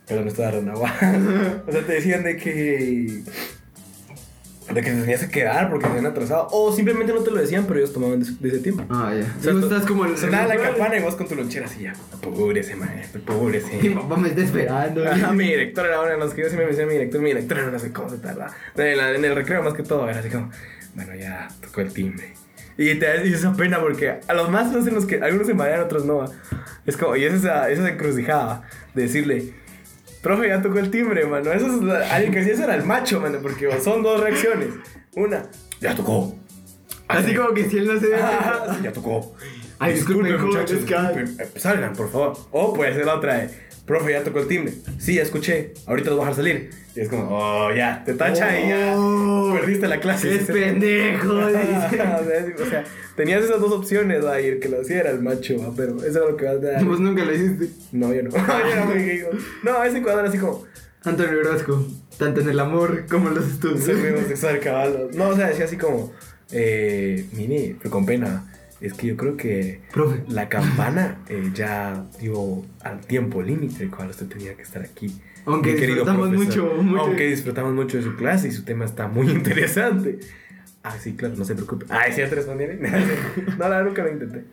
[0.06, 0.92] Perdón, estaba renagua.
[1.66, 3.22] o sea, te decían de que.
[4.72, 6.48] De que te tenías que quedar porque te habían atrasado.
[6.50, 8.82] O simplemente no te lo decían, pero ellos tomaban de, de ese tiempo.
[8.88, 9.20] Ah, ya.
[9.38, 10.16] O sea, Tú tú- estás como el.
[10.16, 11.92] Sonaba la campana y vos con tu lonchera así ya.
[12.12, 13.76] Apúrese, maestro, apúrese.
[13.82, 15.06] Mi papá me está esperando.
[15.08, 17.28] Ajá, mi director era una de las que yo siempre me decía mi director, mi
[17.28, 18.50] director era no sé cómo se tarda.
[18.76, 20.50] En, la- en el recreo más que todo, era así como,
[20.94, 22.32] bueno, ya tocó el timbre.
[22.76, 25.80] Y te da esa pena porque a los maestros en los que algunos se marean,
[25.82, 26.24] otros no.
[26.86, 28.62] Es como, y es esa, esa encrucijada
[28.94, 29.52] de decirle,
[30.24, 31.52] profe, ya tocó el timbre, mano.
[31.52, 34.70] Eso es la- alguien que decía eso era el macho, mano, porque son dos reacciones.
[35.14, 35.44] Una,
[35.80, 36.34] ya tocó.
[37.06, 39.36] Así como que si él no se Ah, ya tocó.
[39.78, 41.46] Ay, disculpen, muchachos, jóvenes, disculpen.
[41.54, 42.32] Eh, salgan, por favor.
[42.50, 43.50] O puede ser la otra de,
[43.86, 44.72] profe, ya tocó el timbre.
[44.98, 45.74] Sí, ya escuché.
[45.86, 46.70] Ahorita los voy a dejar salir.
[46.96, 48.94] Y es como, oh, ya, te tacha y ya.
[48.96, 50.34] Oh, Perdiste la clase.
[50.34, 51.50] Es pendejo, o,
[52.70, 52.84] sea,
[53.16, 56.18] tenías esas dos opciones, va, el que lo hacía era el macho, va, pero eso
[56.18, 56.84] era lo que vas a dar.
[56.84, 57.70] Vos nunca lo hiciste.
[57.90, 58.30] No, yo no.
[58.30, 59.30] yo no me digo.
[59.64, 60.64] No, a veces cuando era así como,
[61.02, 61.84] Antonio Orozco,
[62.16, 63.98] tanto en el amor como en los estudios.
[63.98, 65.10] muy homosexual, caballo.
[65.14, 66.12] No, o sea, decía así como,
[66.52, 68.50] eh, Mini, pero con pena.
[68.80, 70.22] Es que yo creo que Profe.
[70.28, 75.14] la campana eh, ya dio al tiempo límite el cual usted tenía que estar aquí.
[75.46, 77.02] Aunque Mi disfrutamos mucho, mucho.
[77.02, 80.18] Aunque disfrutamos mucho de su clase y su tema está muy interesante.
[80.82, 81.86] Ah, sí, claro, no se preocupe.
[81.88, 82.78] Ah, ¿sí ya te respondieron?
[83.58, 84.44] no, la nunca lo intenté.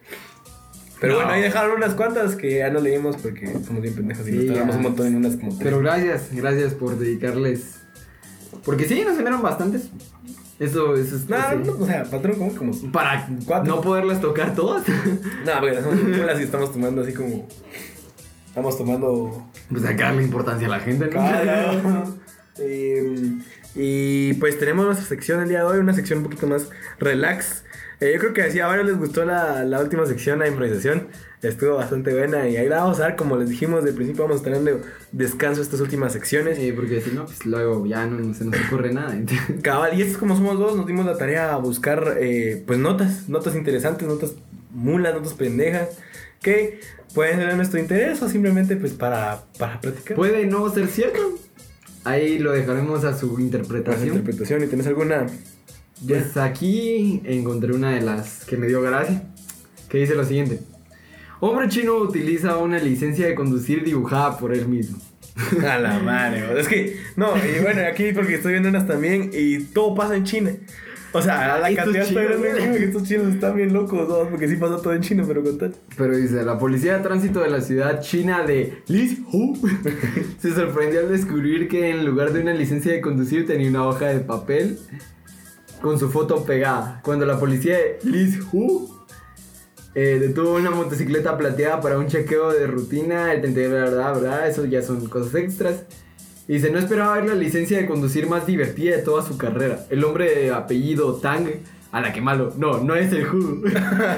[0.99, 1.19] Pero No.
[1.19, 4.37] bueno, ahí dejaron unas cuantas que ya no leímos porque somos bien pendejos y Sí,
[4.37, 5.61] nos tardamos un montón en unas como tres.
[5.63, 7.79] Pero gracias, gracias por dedicarles.
[8.63, 9.89] Porque sí, nos enviaron bastantes.
[10.59, 11.23] Eso, eso es.
[11.23, 11.27] Sí.
[11.65, 12.91] no, o sea, patrón, como como.
[12.91, 13.75] Para Cuatro.
[13.75, 14.87] no poderlas tocar todas.
[14.87, 17.47] No, porque somos las estamos tomando así como.
[18.52, 19.47] Estamos tomando.
[19.70, 21.12] pues sacarle importancia a la gente, ¿no?
[21.12, 22.22] Claro.
[22.60, 23.39] Eh,
[23.76, 27.64] y pues tenemos nuestra sección el día de hoy, una sección un poquito más relax.
[28.02, 31.08] Eh, yo creo que así a varios les gustó la, la última sección, la improvisación.
[31.41, 34.41] Estuvo bastante buena y ahí la vamos a dar, como les dijimos de principio, vamos
[34.41, 34.82] a tener de
[35.14, 36.58] descanso estas últimas secciones.
[36.58, 39.18] Sí, porque si no, pues luego ya no se nos ocurre nada.
[39.64, 43.30] Cabal, y es como somos dos, nos dimos la tarea a buscar eh, pues notas,
[43.30, 44.36] notas interesantes, notas
[44.72, 45.97] mulas, notas pendejas,
[46.41, 46.79] que
[47.13, 50.15] pueden ser de nuestro interés o simplemente pues para, para practicar.
[50.17, 51.19] Puede no ser cierto.
[52.03, 54.07] Ahí lo dejaremos a su Para su interpretación.
[54.07, 55.27] interpretación y tenés alguna...
[56.05, 59.23] Pues aquí encontré una de las que me dio gracia,
[59.87, 60.59] que dice lo siguiente.
[61.39, 64.97] Hombre chino utiliza una licencia de conducir dibujada por él mismo.
[65.67, 69.59] A la madre, es que, no, y bueno, aquí porque estoy viendo unas también y
[69.59, 70.51] todo pasa en China.
[71.14, 72.78] O sea, la cantidad güey.
[72.78, 74.30] que estos chinos están bien locos, ¿no?
[74.30, 75.76] porque sí pasa todo en chino, pero con tal.
[75.97, 79.57] Pero dice, la policía de tránsito de la ciudad china de Lizhu
[80.39, 84.07] se sorprendió al descubrir que en lugar de una licencia de conducir tenía una hoja
[84.07, 84.80] de papel
[85.82, 87.01] con su foto pegada.
[87.03, 88.89] Cuando la policía de Lizhu
[89.93, 94.47] eh, detuvo una motocicleta plateada para un chequeo de rutina, el 31 de verdad, verdad,
[94.47, 95.84] eso ya son cosas extras.
[96.52, 99.86] Y dice, no esperaba ver la licencia de conducir más divertida de toda su carrera.
[99.89, 101.47] El hombre de apellido Tang,
[101.93, 103.64] a la que malo, no, no es el Hu.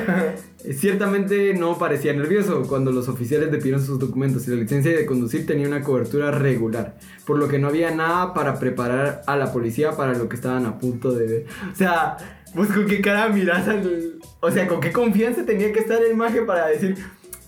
[0.74, 5.06] Ciertamente no parecía nervioso cuando los oficiales le pidieron sus documentos y la licencia de
[5.06, 9.54] conducir tenía una cobertura regular, por lo que no había nada para preparar a la
[9.54, 11.46] policía para lo que estaban a punto de ver.
[11.72, 12.18] O sea,
[12.56, 14.16] pues con qué cara miras al...
[14.40, 16.96] O sea, con qué confianza tenía que estar el maje para decir,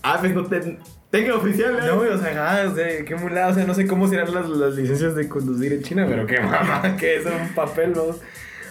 [0.04, 0.78] ah, pues no te...
[1.10, 1.86] Tenga oficial, ¿eh?".
[1.86, 4.48] No, o sea, ah, o sea, qué mulada, o sea, no sé cómo serán las,
[4.48, 8.14] las licencias de conducir en China, pero qué mamá, que es un papel, ¿no?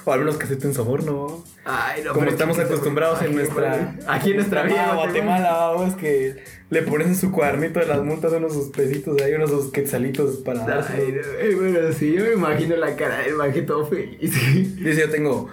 [0.07, 1.43] O al menos que acepten soborno.
[1.65, 3.95] Ay, no, Como estamos acostumbrados en nuestra.
[4.07, 4.93] Aquí en nuestra vida.
[4.93, 9.33] Guatemala, vamos, que le ponen en su cuadernito de las multas unos sus pesitos ahí,
[9.33, 13.63] unos sus quetzalitos para Ay, eh, bueno, sí, yo me imagino la cara del maje
[13.63, 14.19] todo feliz.
[14.77, 15.49] Dice, yo tengo.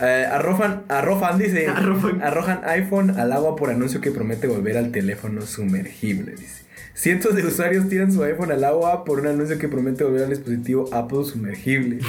[0.00, 1.68] Eh, arrojan, arrojan, dice.
[1.68, 2.22] Arrojan.
[2.22, 6.64] Arrojan iPhone al agua por anuncio que promete volver al teléfono sumergible, dice.
[6.94, 10.30] Cientos de usuarios tiran su iPhone al agua por un anuncio que promete volver al
[10.30, 12.00] dispositivo Apple sumergible.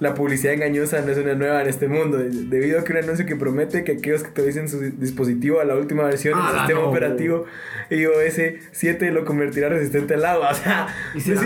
[0.00, 3.26] La publicidad engañosa no es una nueva en este mundo, debido a que un anuncio
[3.26, 6.80] que promete que aquellos que actualicen su dispositivo a la última versión del Ah, sistema
[6.82, 6.88] no.
[6.90, 7.44] operativo
[7.90, 8.40] iOS
[8.72, 10.50] 7 lo convertirá resistente al agua.
[10.52, 11.42] O sea, ¿Y si no, o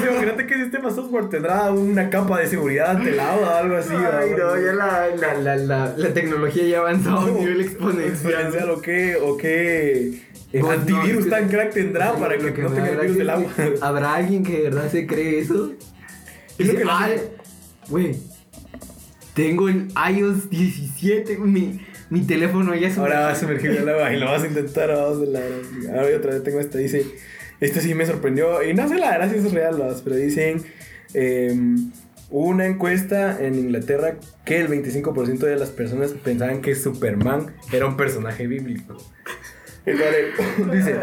[0.00, 3.54] sea, imagínate que el sistema software tendrá una capa de seguridad ante el agua o
[3.56, 3.94] algo así.
[3.94, 4.56] Ay, ¿no?
[4.60, 8.70] ya la, la, la, la, tecnología ya avanzó a un nivel exponencial.
[8.70, 10.22] o qué, o qué
[10.54, 13.50] no, antivirus tan crack tendrá para que, que no tenga el virus del agua.
[13.80, 15.72] ¿Habrá alguien que de verdad se cree eso?
[16.58, 17.20] Es lo que la- "Ay,
[17.88, 18.16] güey,
[19.34, 24.12] tengo el iOS 17, mi, mi teléfono ya es Ahora va a sumergir el agua
[24.12, 24.88] y lo vas a intentar.
[24.88, 25.40] Vamos a la
[25.94, 26.78] Ahora otra vez tengo esta.
[26.78, 27.04] Dice:
[27.60, 28.62] Este sí me sorprendió.
[28.62, 30.62] Y no sé la verdad si es real, vas, pero dicen:
[31.14, 31.90] em,
[32.30, 37.96] una encuesta en Inglaterra que el 25% de las personas pensaban que Superman era un
[37.96, 38.96] personaje bíblico.
[39.84, 40.96] Vale, dice.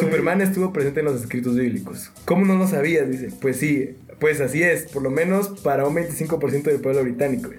[0.00, 2.10] Superman estuvo presente en los escritos bíblicos.
[2.24, 3.08] ¿Cómo no lo sabías?
[3.08, 7.50] Dice, pues sí, pues así es, por lo menos para un 25% del pueblo británico.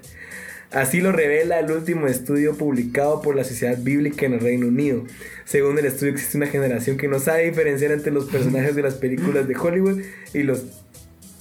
[0.70, 5.04] Así lo revela el último estudio publicado por la Sociedad Bíblica en el Reino Unido.
[5.46, 8.94] Según el estudio existe una generación que no sabe diferenciar entre los personajes de las
[8.94, 10.02] películas de Hollywood
[10.34, 10.64] y los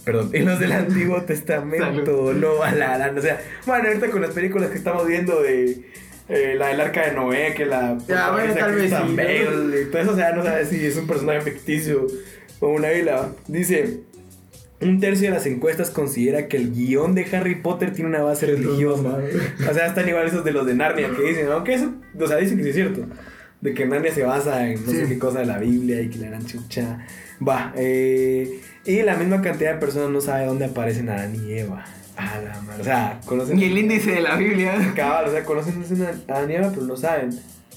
[0.06, 2.34] perdón, y los del Antiguo Testamento.
[2.34, 5.82] No, a la gran, o sea, bueno, ahorita con las películas que estamos viendo de
[6.30, 10.02] eh, la del Arca de Noé, que la Ya, bueno, tal vez sí, y todo
[10.02, 12.08] eso, o sea, no sabe si es un personaje ficticio
[12.62, 13.32] o una isla.
[13.50, 14.04] Dice,
[14.80, 18.46] un tercio de las encuestas considera que el guion de Harry Potter tiene una base
[18.46, 19.18] religiosa.
[19.70, 22.38] O sea, están igual esos de los de Narnia que dicen, aunque eso, o sea,
[22.38, 23.06] dicen que sí es cierto.
[23.62, 26.20] De que Narnia se basa en no sé qué cosa de la Biblia y que
[26.20, 27.06] la gran chucha.
[27.46, 31.84] Va, eh, y la misma cantidad de personas no sabe dónde aparecen Adán y Eva.
[32.16, 32.82] A la madre.
[32.82, 33.58] O sea, conocen.
[33.58, 34.94] Ni el índice de la Biblia.
[34.96, 37.32] Cabal, o sea, conocen a Adán y Eva, pero no saben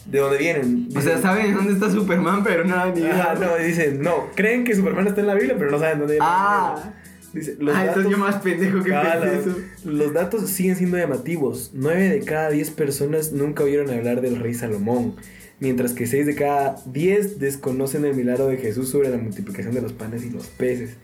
[0.06, 0.88] de dónde vienen.
[0.96, 3.34] O sea, saben dónde está Superman, pero nada, ni idea.
[3.38, 6.92] no, dicen, no, creen que Superman está en la Biblia, pero no saben dónde Ah.
[7.32, 9.56] Dice, los ah, entonces datos- yo más pendejo que Ah, pensé eso.
[9.84, 11.70] Los datos siguen siendo llamativos.
[11.74, 15.14] 9 de cada 10 personas nunca oyeron hablar del rey Salomón,
[15.60, 19.80] mientras que 6 de cada 10 desconocen el milagro de Jesús sobre la multiplicación de
[19.82, 20.96] los panes y los peces.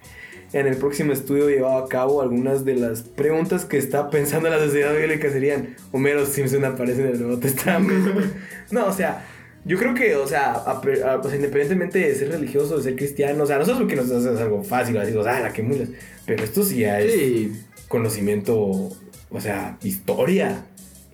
[0.58, 4.58] En el próximo estudio llevado a cabo, algunas de las preguntas que está pensando la
[4.58, 8.10] sociedad bíblica serían: Homero Simpson aparece en el Nuevo Testamento.
[8.70, 9.24] no, o sea,
[9.64, 12.96] yo creo que, o sea, a- a- o sea, independientemente de ser religioso, de ser
[12.96, 15.52] cristiano, o sea, nosotros lo que nos hace es algo fácil, así, o sea, la
[15.52, 15.88] que mulas.
[16.24, 17.52] Pero esto sí ya es Sí.
[17.88, 20.64] conocimiento, o sea, historia.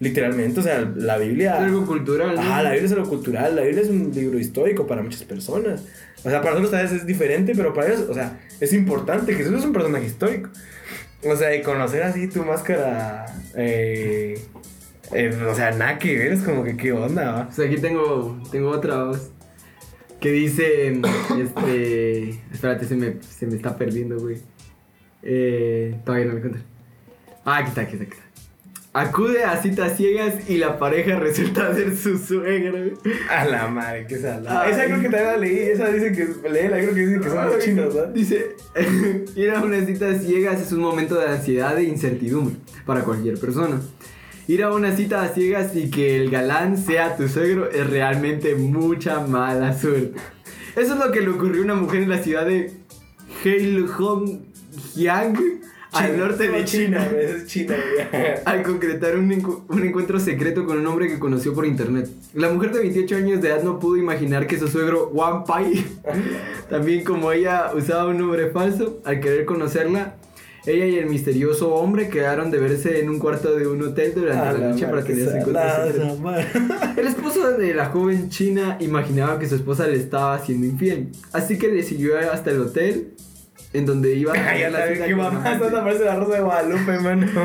[0.01, 1.55] Literalmente, o sea, la Biblia.
[1.59, 2.35] Es algo cultural.
[2.35, 2.41] ¿no?
[2.41, 5.85] Ajá, la Biblia es algo cultural, la Biblia es un libro histórico para muchas personas.
[6.25, 9.35] O sea, para nosotros tal vez es diferente, pero para ellos, o sea, es importante.
[9.35, 10.49] Jesús es un personaje histórico.
[11.25, 14.41] O sea, y conocer así tu máscara, eh,
[15.13, 17.49] eh, o sea, nada que ver, es como que qué onda, ¿va?
[17.49, 19.31] O sea, aquí tengo, tengo otra voz
[20.21, 21.01] que dice,
[21.41, 24.39] este, espérate, se me, se me está perdiendo, güey.
[25.23, 26.63] Eh, todavía no me encuentro.
[27.45, 28.22] Ah, aquí está, aquí está, aquí está.
[28.95, 32.79] Acude a citas ciegas y la pareja resulta ser su suegra.
[33.31, 34.69] A la madre, qué salada.
[34.69, 37.47] Esa creo que también la leí, esa dice que, léela, creo que dicen que son
[37.47, 38.11] los chinos, ¿verdad?
[38.11, 38.55] Dice,
[39.35, 43.81] ir a unas citas ciegas es un momento de ansiedad e incertidumbre para cualquier persona.
[44.47, 48.57] Ir a una cita a ciegas y que el galán sea tu suegro es realmente
[48.57, 50.21] mucha mala suerte.
[50.77, 52.73] Eso es lo que le ocurrió a una mujer en la ciudad de
[53.43, 54.43] Heilongjiang,
[55.93, 57.07] al norte de China.
[57.19, 57.75] Es China.
[58.45, 62.09] Al concretar un, encu- un encuentro secreto con un hombre que conoció por internet.
[62.35, 65.85] La mujer de 28 años de edad no pudo imaginar que su suegro Wang Pai,
[66.71, 70.17] también como ella usaba un nombre falso, al querer conocerla,
[70.65, 74.45] ella y el misterioso hombre quedaron de verse en un cuarto de un hotel durante
[74.61, 75.63] la noche para tener ese encuentro.
[76.97, 81.59] El esposo de la joven china imaginaba que su esposa le estaba haciendo infiel, así
[81.59, 83.15] que le siguió hasta el hotel
[83.73, 85.67] en donde iba a ya sabes con mamá, amante.
[85.67, 87.27] esta parece la rosa de Guadalupe, mano.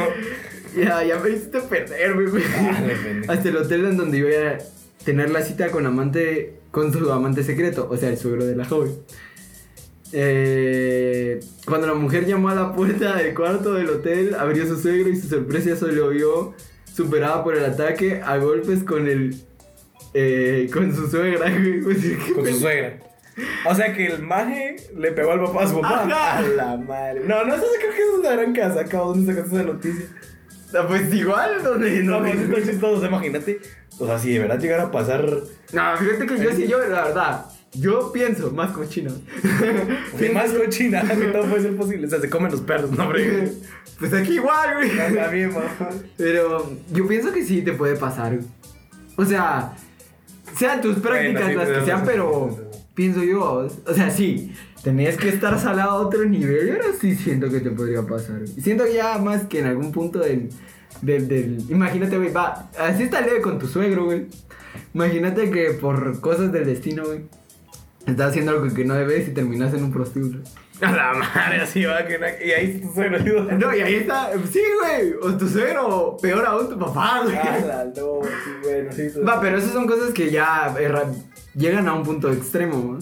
[0.76, 2.44] Ya, ya me hiciste perder, güey.
[2.56, 2.84] Ah.
[3.30, 4.58] Hasta el hotel en donde iba a
[5.04, 8.64] tener la cita con amante, con su amante secreto, o sea, el suegro de la
[8.64, 8.92] joven.
[10.14, 15.10] Eh, cuando la mujer llamó a la puerta del cuarto del hotel, abrió su suegro
[15.10, 16.54] y su sorpresa solo vio,
[16.94, 19.36] superada por el ataque, a golpes con el,
[20.14, 21.50] eh, con su suegra.
[21.50, 21.82] güey.
[21.82, 23.00] Pues, ¿qué Con su suegra.
[23.66, 26.04] O sea que el maje le pegó al papá a su papá.
[26.04, 26.38] Ajá.
[26.38, 27.22] A la madre.
[27.26, 28.82] No, no sé, creo que eso es la gran casa.
[28.82, 30.06] Acabo, ¿dónde sacaste esa noticia?
[30.74, 33.60] Ah, Pues igual, donde No, no, pues está chistoso, imagínate.
[34.00, 35.26] O sea, si de verdad llegara a pasar.
[35.74, 39.12] No, fíjate que yo sí, yo, la verdad, yo pienso más cochino.
[40.20, 42.08] De más cochina, que todo puede ser posible.
[42.08, 43.52] O sea, se comen los perros, no, hombre.
[44.00, 44.92] Pues aquí igual, güey.
[45.32, 45.90] Bien, mamá.
[46.18, 48.38] Pero yo pienso que sí te puede pasar.
[49.16, 49.74] O sea,
[50.56, 52.67] sean tus prácticas Bueno, sí, las que sean, pero
[52.98, 54.52] pienso yo, o sea, sí,
[54.84, 56.68] tenías que estar salado a otro nivel.
[56.68, 58.46] Yo ahora sí siento que te podría pasar.
[58.48, 60.50] Siento ya más que en algún punto del.
[61.04, 64.26] del, del- imagínate, güey, va, así está leve con tu suegro, güey.
[64.96, 67.22] Imagínate que por cosas del destino, güey,
[68.08, 70.40] estás haciendo algo que no debes y terminas en un prostíbulo.
[70.82, 72.06] A la madre, así va.
[72.06, 73.20] Que na- y ahí tu suegro.
[73.60, 77.36] No, y ahí está, sí, güey, o tu suegro, peor aún, tu papá, güey.
[77.36, 79.20] No, sí, bueno, sí.
[79.28, 80.74] Va, pero esas son cosas que ya
[81.58, 83.00] llegan a un punto extremo.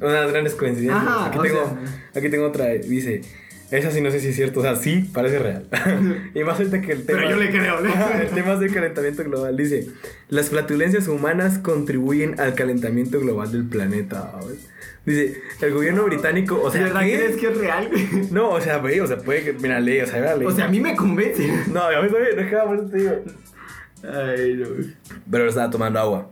[0.00, 0.06] ¿no?
[0.06, 0.96] Unas grandes coincidencias.
[0.96, 2.66] Ajá, aquí, tengo, sea- aquí tengo otra.
[2.68, 3.22] Dice.
[3.70, 5.66] Esa sí no sé si es cierto, o sea, sí, parece real.
[6.34, 7.18] y más ahorita que el tema...
[7.18, 7.90] Pero yo le creo, ¿no?
[8.18, 9.58] El tema es del calentamiento global.
[9.58, 9.88] Dice,
[10.30, 14.32] las flatulencias humanas contribuyen al calentamiento global del planeta.
[15.04, 17.16] Dice, el gobierno británico, o ¿De sea, verdad ¿qué?
[17.18, 17.90] crees que es real?
[18.30, 20.46] No, o sea, ve, o sea, puede que, mira, lee, o sea, lee.
[20.46, 21.46] O sea, a mí me convence.
[21.70, 23.12] No, a mí también, déjame, por eso te digo.
[24.02, 24.66] Ay, no.
[25.30, 26.30] Pero él estaba tomando agua.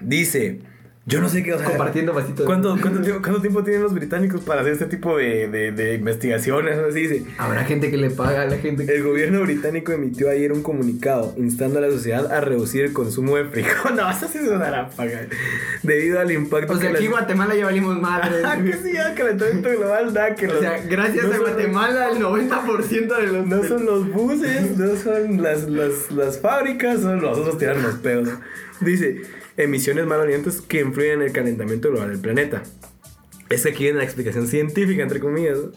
[0.00, 0.60] Dice,
[1.06, 2.46] yo no sé qué, o sea, Compartiendo vasitos.
[2.46, 5.94] ¿Cuánto, cuánto, tiempo, cuánto tiempo tienen los británicos para hacer este tipo de, de, de
[5.96, 6.78] investigaciones?
[6.78, 7.24] Así dice.
[7.36, 8.94] Habrá gente que le paga a la gente que...
[8.94, 13.36] El gobierno británico emitió ayer un comunicado instando a la sociedad a reducir el consumo
[13.36, 13.96] de frijol.
[13.96, 15.26] No, eso sí es una ráfaga.
[15.82, 18.36] Debido al impacto O sea, que aquí en Guatemala ya valimos madre.
[18.44, 22.08] Ah, que sí, ya calentamiento global, nada que O los- sea, gracias no a Guatemala,
[22.10, 23.46] el 90% de los...
[23.46, 28.28] No son los buses, no son las, las, las fábricas, son nosotros tirando los pedos.
[28.80, 29.22] Dice,
[29.56, 32.62] emisiones malolientes que influyen en el calentamiento global del planeta.
[33.50, 35.58] Es que aquí viene la explicación científica, entre comillas.
[35.58, 35.72] ¿no?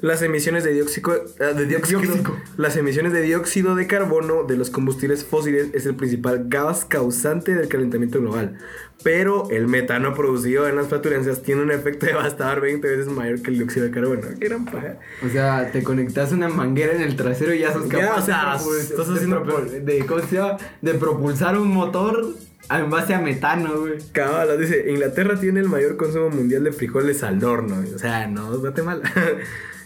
[0.00, 2.00] Las emisiones de dióxido, ah, de dióxido,
[2.56, 7.54] las emisiones de dióxido de carbono de los combustibles fósiles es el principal gas causante
[7.54, 8.58] del calentamiento global.
[9.04, 13.50] Pero el metano producido en las flatulencias tiene un efecto devastador 20 veces mayor que
[13.52, 14.22] el dióxido de carbono.
[14.40, 14.96] Qué gran paja.
[15.24, 18.26] O sea, te conectas una manguera en el trasero y ya sos Ya, capaz o
[18.26, 20.56] sea, de, propul- estás de de,
[20.92, 22.34] de propulsar un motor
[22.70, 23.98] en base a metano, güey.
[24.12, 27.82] Cabala dice, Inglaterra tiene el mayor consumo mundial de frijoles al horno.
[27.94, 29.02] O sea, no Guatemala.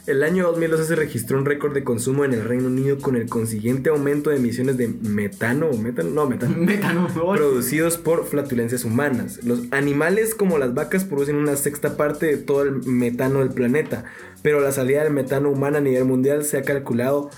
[0.07, 3.29] El año 2012 se registró un récord de consumo en el Reino Unido con el
[3.29, 6.57] consiguiente aumento de emisiones de metano o metano, no, metano.
[6.59, 7.09] Metano.
[7.09, 9.43] Producidos por flatulencias humanas.
[9.43, 14.05] Los animales como las vacas producen una sexta parte de todo el metano del planeta,
[14.43, 17.31] pero la salida del metano humana a nivel mundial se ha calculado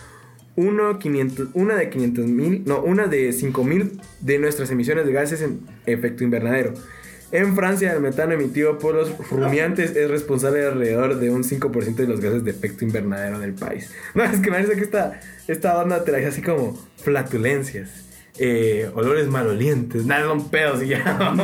[0.59, 5.13] uno, 500 una de 500 mil, no, una de 5 mil de nuestras emisiones de
[5.13, 6.75] gases en efecto invernadero.
[7.31, 11.95] En Francia, el metano emitido por los rumiantes es responsable de alrededor de un 5%
[11.95, 13.93] de los gases de efecto invernadero del país.
[14.15, 18.08] No, es que me parece que esta, esta banda dice así como flatulencias,
[18.39, 21.19] eh, olores malolientes, nada, son pedos y ya.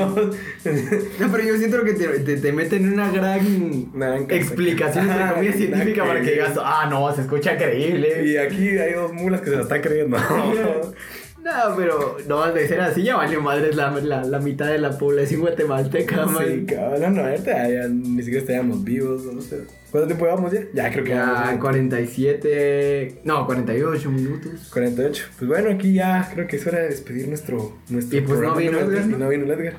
[1.21, 5.57] No, pero yo siento que te, te, te meten una gran gran explicación entre comillas
[5.57, 8.27] científica para que digas, ah, no, se escucha creíble.
[8.27, 10.17] y aquí hay dos mulas que se la están creyendo.
[11.45, 14.97] No, pero no, de ser así ya valió madres la, la, la mitad de la
[14.99, 16.67] población guatemalteca, Sí, man.
[16.67, 19.59] cabrón, no, ahorita ya ni siquiera estaríamos vivos, no sé.
[19.91, 20.61] ¿Cuánto tiempo llevamos ya?
[20.73, 24.71] Ya creo que Ya, vamos, 47, no, 48 minutos.
[24.73, 25.25] 48.
[25.39, 28.55] Pues bueno, aquí ya creo que es hora de despedir nuestro, nuestro Y pues no
[28.55, 29.19] vino Edgar, ¿no?
[29.19, 29.75] no vino Edgar.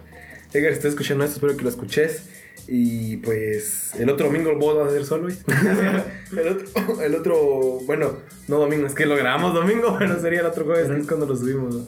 [0.54, 2.30] Edgar, si estás escuchando esto, espero que lo escuches.
[2.68, 5.28] Y pues el otro domingo vos vas a hacer solo.
[6.32, 8.14] el, otro, el otro, bueno,
[8.48, 11.36] no domingo, es que lo grabamos domingo, pero sería el otro jueves, es cuando lo
[11.36, 11.76] subimos.
[11.76, 11.88] ¿no?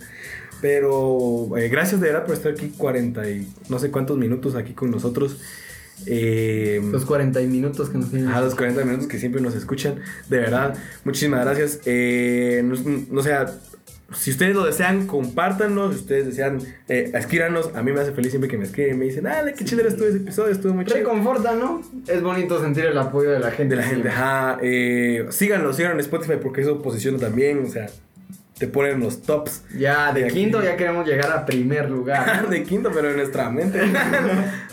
[0.61, 4.73] Pero eh, gracias de verdad por estar aquí 40 y no sé cuántos minutos aquí
[4.73, 5.38] con nosotros.
[6.05, 8.30] Eh, Los 40 minutos que nos tienen.
[8.30, 9.99] a los 40 minutos que siempre nos escuchan.
[10.30, 11.80] De verdad, muchísimas gracias.
[11.86, 12.75] Eh, no,
[13.09, 13.51] no sea,
[14.14, 15.91] si ustedes lo desean, compártanlo.
[15.91, 17.72] Si ustedes desean, eh, escríbanos.
[17.76, 18.97] A mí me hace feliz siempre que me escriben.
[18.97, 20.97] Me dicen, dale, qué chido estuvo ese episodio, estuvo muy chido.
[20.97, 21.82] Reconforta, ¿no?
[22.08, 23.76] Es bonito sentir el apoyo de la gente.
[23.76, 24.60] De la gente, ajá.
[24.62, 27.66] Eh, síganlo, síganlo en Spotify porque eso posiciona también.
[27.66, 27.88] O sea,
[28.58, 29.64] te ponen los tops.
[29.78, 30.36] Ya, de De aquí.
[30.36, 32.49] quinto ya queremos llegar a primer lugar.
[32.49, 33.82] de quinto, pero en nuestra mente.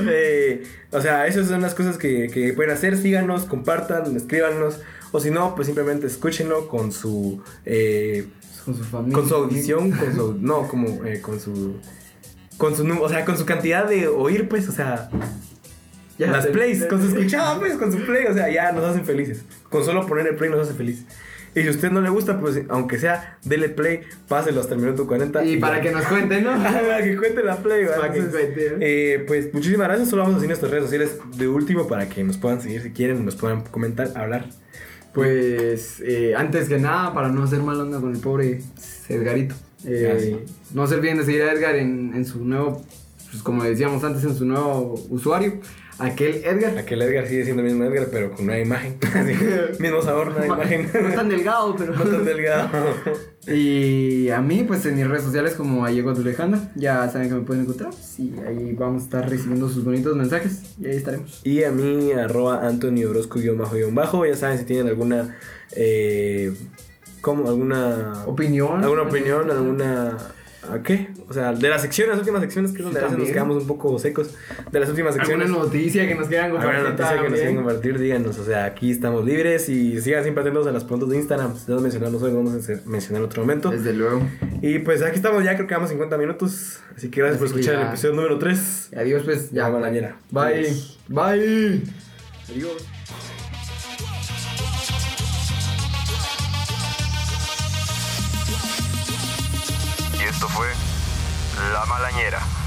[0.07, 2.97] Eh, o sea, esas son las cosas que, que pueden hacer.
[2.97, 4.81] Síganos, compartan, escríbanos.
[5.17, 7.41] O si no, pues simplemente escúchenlo con su.
[7.65, 8.27] eh,
[8.65, 9.15] Con su familia.
[9.15, 10.35] con su audición, con su.
[10.41, 10.89] No, como.
[11.05, 11.77] eh, con su.
[12.59, 12.83] Con su.
[13.01, 15.09] O sea, con su cantidad de oír, pues, o sea.
[16.19, 18.27] Ya, las te- plays, te- con su escuchada, pues, con su play.
[18.27, 19.45] O sea, ya nos hacen felices.
[19.71, 21.05] Con solo poner el play nos hace feliz.
[21.57, 24.81] Y si a usted no le gusta, pues, aunque sea, dele play, páselo hasta el
[24.81, 25.45] minuto 40.
[25.45, 25.83] Y para ya.
[25.83, 26.51] que nos cuenten, ¿no?
[26.61, 28.01] para que cuente la play, ¿verdad?
[28.01, 28.77] Para que cuente.
[28.81, 30.09] eh, pues muchísimas gracias.
[30.09, 32.91] Solo vamos a decir nuestras redes sociales de último para que nos puedan seguir si
[32.91, 34.47] quieren, nos puedan comentar, hablar.
[35.15, 38.61] Pues eh, antes que nada, para no hacer mal onda con el pobre
[39.09, 39.55] Edgarito.
[39.85, 42.83] eh, no se olviden de seguir a Edgar en, en su nuevo,
[43.31, 45.61] pues como decíamos antes, en su nuevo usuario.
[45.99, 46.77] Aquel Edgar.
[46.79, 48.97] Aquel Edgar sigue siendo el mismo Edgar, pero con una imagen.
[49.79, 50.91] Mismo sabor, una imagen.
[50.93, 51.95] No tan delgado, pero.
[51.95, 52.69] No tan delgado.
[53.47, 57.43] Y a mí, pues en mis redes sociales como Ayego Alejandra, ya saben que me
[57.43, 57.93] pueden encontrar.
[58.19, 61.41] Y ahí vamos a estar recibiendo sus bonitos mensajes y ahí estaremos.
[61.45, 64.27] Y a mí, arroba Antonio Orozco guion bajo guion bajo.
[64.27, 65.37] Ya saben si tienen alguna.
[65.73, 66.53] Eh,
[67.21, 67.49] ¿Cómo?
[67.49, 68.25] ¿Alguna.
[68.27, 68.83] Opinión.
[68.83, 69.51] ¿Alguna opinión?
[69.51, 70.19] ¿Alguna.?
[70.71, 71.09] ¿A qué?
[71.29, 73.29] O sea, de las secciones, las últimas secciones, que es donde Sí, a veces nos
[73.29, 74.31] quedamos un poco secos.
[74.71, 75.47] De las últimas secciones.
[75.47, 76.77] ¿Alguna noticia que nos quieran compartir?
[76.77, 78.39] Alguna noticia que nos quieran compartir, díganos.
[78.39, 81.57] O sea, aquí estamos libres y sigan siempre atentos a las preguntas de Instagram.
[81.57, 83.71] Si no mencionamos hoy, vamos a mencionar en otro momento.
[83.71, 84.23] Desde luego.
[84.63, 86.79] Y pues aquí estamos ya, creo que vamos 50 minutos.
[86.97, 87.89] Así que gracias por Así escuchar el ya.
[87.89, 88.89] episodio número 3.
[88.93, 89.51] Y adiós, pues.
[89.51, 89.65] Ya.
[89.65, 90.17] Ya, malañera.
[90.31, 90.73] Bye.
[91.09, 91.83] Bye.
[92.51, 92.85] Adiós.
[100.45, 100.69] Esto fue
[101.73, 102.64] La Malañera.